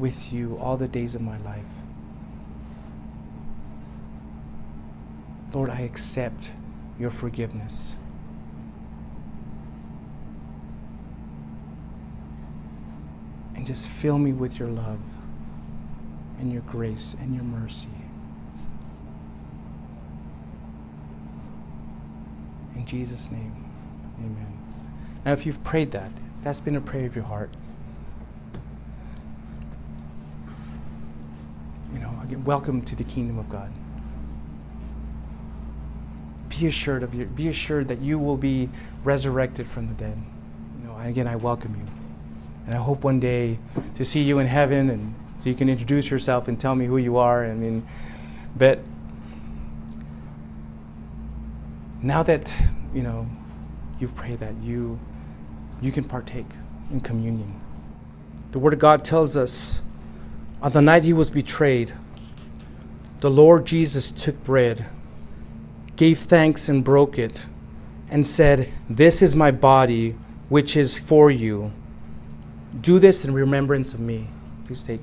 with 0.00 0.32
you 0.32 0.56
all 0.58 0.76
the 0.76 0.88
days 0.88 1.14
of 1.14 1.20
my 1.20 1.38
life. 1.38 1.64
Lord, 5.52 5.68
I 5.68 5.80
accept 5.80 6.52
your 6.98 7.10
forgiveness. 7.10 7.98
And 13.54 13.66
just 13.66 13.88
fill 13.88 14.18
me 14.18 14.32
with 14.32 14.58
your 14.58 14.68
love 14.68 15.00
and 16.38 16.52
your 16.52 16.62
grace 16.62 17.16
and 17.20 17.34
your 17.34 17.44
mercy. 17.44 17.88
In 22.74 22.86
Jesus' 22.86 23.30
name, 23.30 23.70
amen. 24.18 24.58
Now, 25.24 25.32
if 25.32 25.44
you've 25.44 25.62
prayed 25.62 25.90
that, 25.90 26.10
that's 26.42 26.60
been 26.60 26.76
a 26.76 26.80
prayer 26.80 27.06
of 27.06 27.14
your 27.14 27.26
heart, 27.26 27.50
welcome 32.44 32.82
to 32.82 32.96
the 32.96 33.04
kingdom 33.04 33.38
of 33.38 33.48
God. 33.48 33.72
Be 36.48 36.66
assured 36.66 37.02
of 37.02 37.14
your, 37.14 37.26
be 37.26 37.48
assured 37.48 37.88
that 37.88 38.00
you 38.00 38.18
will 38.18 38.36
be 38.36 38.68
resurrected 39.04 39.66
from 39.66 39.88
the 39.88 39.94
dead. 39.94 40.18
You 40.80 40.88
know, 40.88 40.96
again, 40.98 41.26
I 41.26 41.36
welcome 41.36 41.74
you, 41.76 41.86
and 42.66 42.74
I 42.74 42.78
hope 42.78 43.04
one 43.04 43.20
day 43.20 43.58
to 43.94 44.04
see 44.04 44.22
you 44.22 44.38
in 44.38 44.46
heaven, 44.46 44.90
and 44.90 45.14
so 45.38 45.48
you 45.48 45.54
can 45.54 45.68
introduce 45.68 46.10
yourself 46.10 46.48
and 46.48 46.60
tell 46.60 46.74
me 46.74 46.86
who 46.86 46.96
you 46.98 47.16
are. 47.16 47.44
I 47.44 47.54
mean, 47.54 47.86
but 48.56 48.80
now 52.02 52.22
that 52.22 52.54
you 52.94 53.02
know 53.02 53.28
you've 53.98 54.14
prayed 54.14 54.38
that 54.40 54.54
you 54.62 54.98
you 55.80 55.92
can 55.92 56.04
partake 56.04 56.46
in 56.90 57.00
communion. 57.00 57.60
The 58.50 58.58
Word 58.58 58.72
of 58.72 58.78
God 58.78 59.04
tells 59.04 59.36
us 59.36 59.82
on 60.62 60.72
the 60.72 60.82
night 60.82 61.04
he 61.04 61.12
was 61.12 61.30
betrayed, 61.30 61.94
the 63.20 63.30
Lord 63.30 63.66
Jesus 63.66 64.10
took 64.10 64.42
bread, 64.42 64.86
gave 65.96 66.18
thanks, 66.18 66.68
and 66.68 66.82
broke 66.82 67.18
it, 67.18 67.44
and 68.08 68.26
said, 68.26 68.72
This 68.88 69.20
is 69.20 69.36
my 69.36 69.50
body, 69.50 70.16
which 70.48 70.74
is 70.74 70.98
for 70.98 71.30
you. 71.30 71.72
Do 72.80 72.98
this 72.98 73.24
in 73.24 73.34
remembrance 73.34 73.92
of 73.92 74.00
me. 74.00 74.28
Please 74.66 74.82
take. 74.82 75.02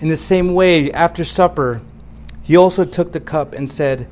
In 0.00 0.08
the 0.08 0.16
same 0.16 0.54
way, 0.54 0.90
after 0.92 1.24
supper, 1.24 1.82
he 2.42 2.56
also 2.56 2.84
took 2.84 3.12
the 3.12 3.20
cup 3.20 3.54
and 3.54 3.70
said, 3.70 4.08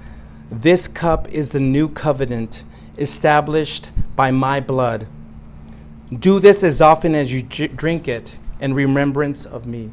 This 0.51 0.87
cup 0.87 1.29
is 1.29 1.51
the 1.51 1.61
new 1.61 1.89
covenant 1.89 2.63
established 3.03 3.91
by 4.17 4.31
my 4.31 4.61
blood. 4.61 5.09
Do 6.17 6.41
this 6.41 6.63
as 6.63 6.81
often 6.81 7.15
as 7.15 7.33
you 7.33 7.43
drink 7.43 8.09
it 8.09 8.39
in 8.61 8.75
remembrance 8.75 9.45
of 9.45 9.67
me. 9.67 9.91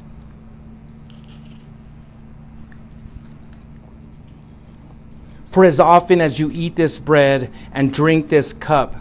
For 5.47 5.66
as 5.66 5.80
often 5.80 6.22
as 6.22 6.39
you 6.39 6.51
eat 6.53 6.76
this 6.76 6.99
bread 6.99 7.51
and 7.74 7.91
drink 7.91 8.30
this 8.30 8.53
cup, 8.53 8.97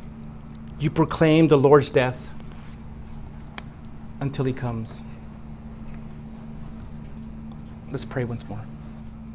you 0.81 0.91
proclaim 0.91 1.49
the 1.49 1.59
Lord's 1.59 1.91
death 1.91 2.31
until 4.21 4.45
he 4.45 4.53
comes. 4.53 5.03
Let's 7.91 8.05
pray 8.05 8.25
once 8.25 8.49
more. 8.49 8.65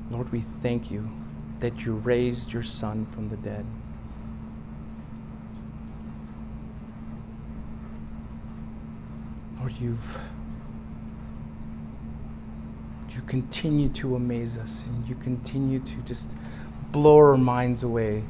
Lord, 0.09 0.32
we 0.32 0.41
thank 0.41 0.89
you 0.89 1.09
that 1.59 1.86
you 1.86 1.93
raised 1.95 2.51
your 2.51 2.63
Son 2.63 3.05
from 3.05 3.30
the 3.30 3.38
dead. 3.38 3.65
Lord, 9.64 9.80
you've 9.80 10.20
you 13.16 13.22
continue 13.22 13.88
to 13.88 14.18
amaze 14.18 14.57
us 14.57 14.86
and 14.86 15.07
you 15.07 15.16
continue 15.16 15.80
to 15.80 15.95
just 16.05 16.36
blow 16.91 17.16
our 17.16 17.38
minds 17.38 17.82
away 17.82 18.26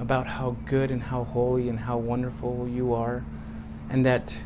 about 0.00 0.26
how 0.26 0.56
good 0.66 0.90
and 0.90 1.00
how 1.00 1.22
holy 1.22 1.68
and 1.68 1.78
how 1.78 1.98
wonderful 1.98 2.66
you 2.68 2.94
are 2.94 3.24
and 3.90 4.04
that 4.06 4.36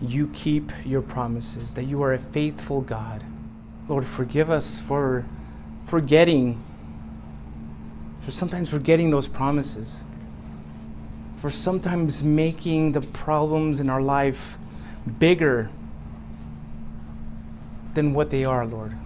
you 0.00 0.28
keep 0.28 0.72
your 0.86 1.02
promises, 1.02 1.74
that 1.74 1.84
you 1.84 2.00
are 2.00 2.14
a 2.14 2.18
faithful 2.18 2.80
God. 2.80 3.22
Lord, 3.90 4.06
forgive 4.06 4.48
us 4.48 4.80
for 4.80 5.26
forgetting 5.82 6.64
for 8.20 8.30
sometimes 8.30 8.70
forgetting 8.70 9.10
those 9.10 9.28
promises, 9.28 10.02
for 11.42 11.50
sometimes 11.50 12.22
making 12.22 12.92
the 12.92 13.00
problems 13.00 13.80
in 13.80 13.90
our 13.90 14.00
life 14.00 14.58
bigger 15.18 15.68
than 17.94 18.14
what 18.14 18.30
they 18.30 18.44
are, 18.44 18.64
Lord. 18.64 18.96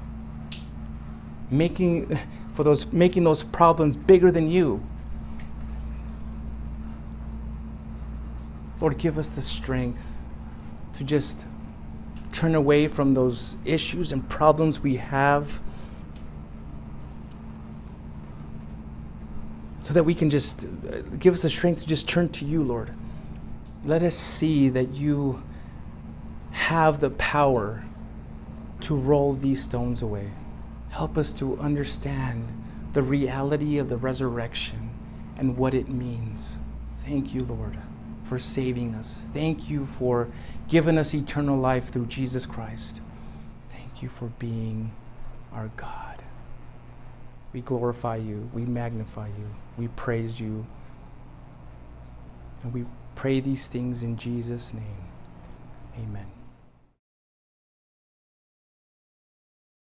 Making 1.51 2.19
for 2.53 2.63
those 2.63 2.93
making 2.93 3.25
those 3.25 3.43
problems 3.43 3.97
bigger 3.97 4.31
than 4.31 4.51
you. 4.51 4.87
Lord, 8.83 8.99
give 8.99 9.17
us 9.17 9.35
the 9.35 9.41
strength 9.41 10.21
to 10.93 11.05
just 11.05 11.47
turn 12.33 12.55
away 12.55 12.87
from 12.87 13.15
those 13.15 13.57
issues 13.65 14.13
and 14.13 14.29
problems 14.29 14.81
we 14.81 14.97
have 14.97 15.63
so 19.87 19.95
that 19.95 20.03
we 20.03 20.17
can 20.17 20.29
just 20.29 20.65
uh, 20.65 20.99
give 21.17 21.33
us 21.33 21.43
the 21.43 21.49
strength 21.49 21.81
to 21.81 21.87
just 21.87 22.09
turn 22.09 22.29
to 22.29 22.45
you, 22.45 22.61
Lord. 22.61 22.93
Let 23.85 24.03
us 24.03 24.17
see 24.17 24.69
that 24.71 24.91
you 24.95 25.45
have 26.51 26.99
the 26.99 27.11
power 27.11 27.85
to 28.81 28.97
roll 28.97 29.35
these 29.35 29.63
stones 29.63 30.03
away. 30.03 30.33
Help 30.91 31.17
us 31.17 31.31
to 31.35 31.57
understand 31.61 32.49
the 32.95 33.03
reality 33.03 33.79
of 33.79 33.89
the 33.89 33.97
resurrection 33.97 34.91
and 35.37 35.57
what 35.57 35.73
it 35.73 35.89
means. 35.89 36.59
Thank 37.05 37.33
you, 37.33 37.43
Lord, 37.43 37.79
for 38.25 38.41
saving 38.41 38.93
us. 38.97 39.29
Thank 39.33 39.71
you 39.71 39.87
for 39.87 40.29
giving 40.67 40.99
us 40.99 41.15
eternal 41.15 41.57
life 41.57 41.91
through 41.91 42.07
Jesus 42.07 42.45
Christ. 42.45 43.03
Thank 43.71 44.03
you 44.03 44.09
for 44.09 44.33
being 44.41 44.91
our 45.53 45.69
God. 45.77 46.25
We 47.53 47.61
glorify 47.61 48.17
you, 48.17 48.51
we 48.53 48.65
magnify 48.67 49.29
you, 49.29 49.55
we 49.79 49.89
praise 49.89 50.41
you, 50.41 50.67
and 52.63 52.73
we 52.73 52.85
pray 53.15 53.41
these 53.41 53.69
things 53.69 54.03
in 54.03 54.17
Jesus' 54.17 54.73
name. 54.75 55.05
Amen. 55.99 56.36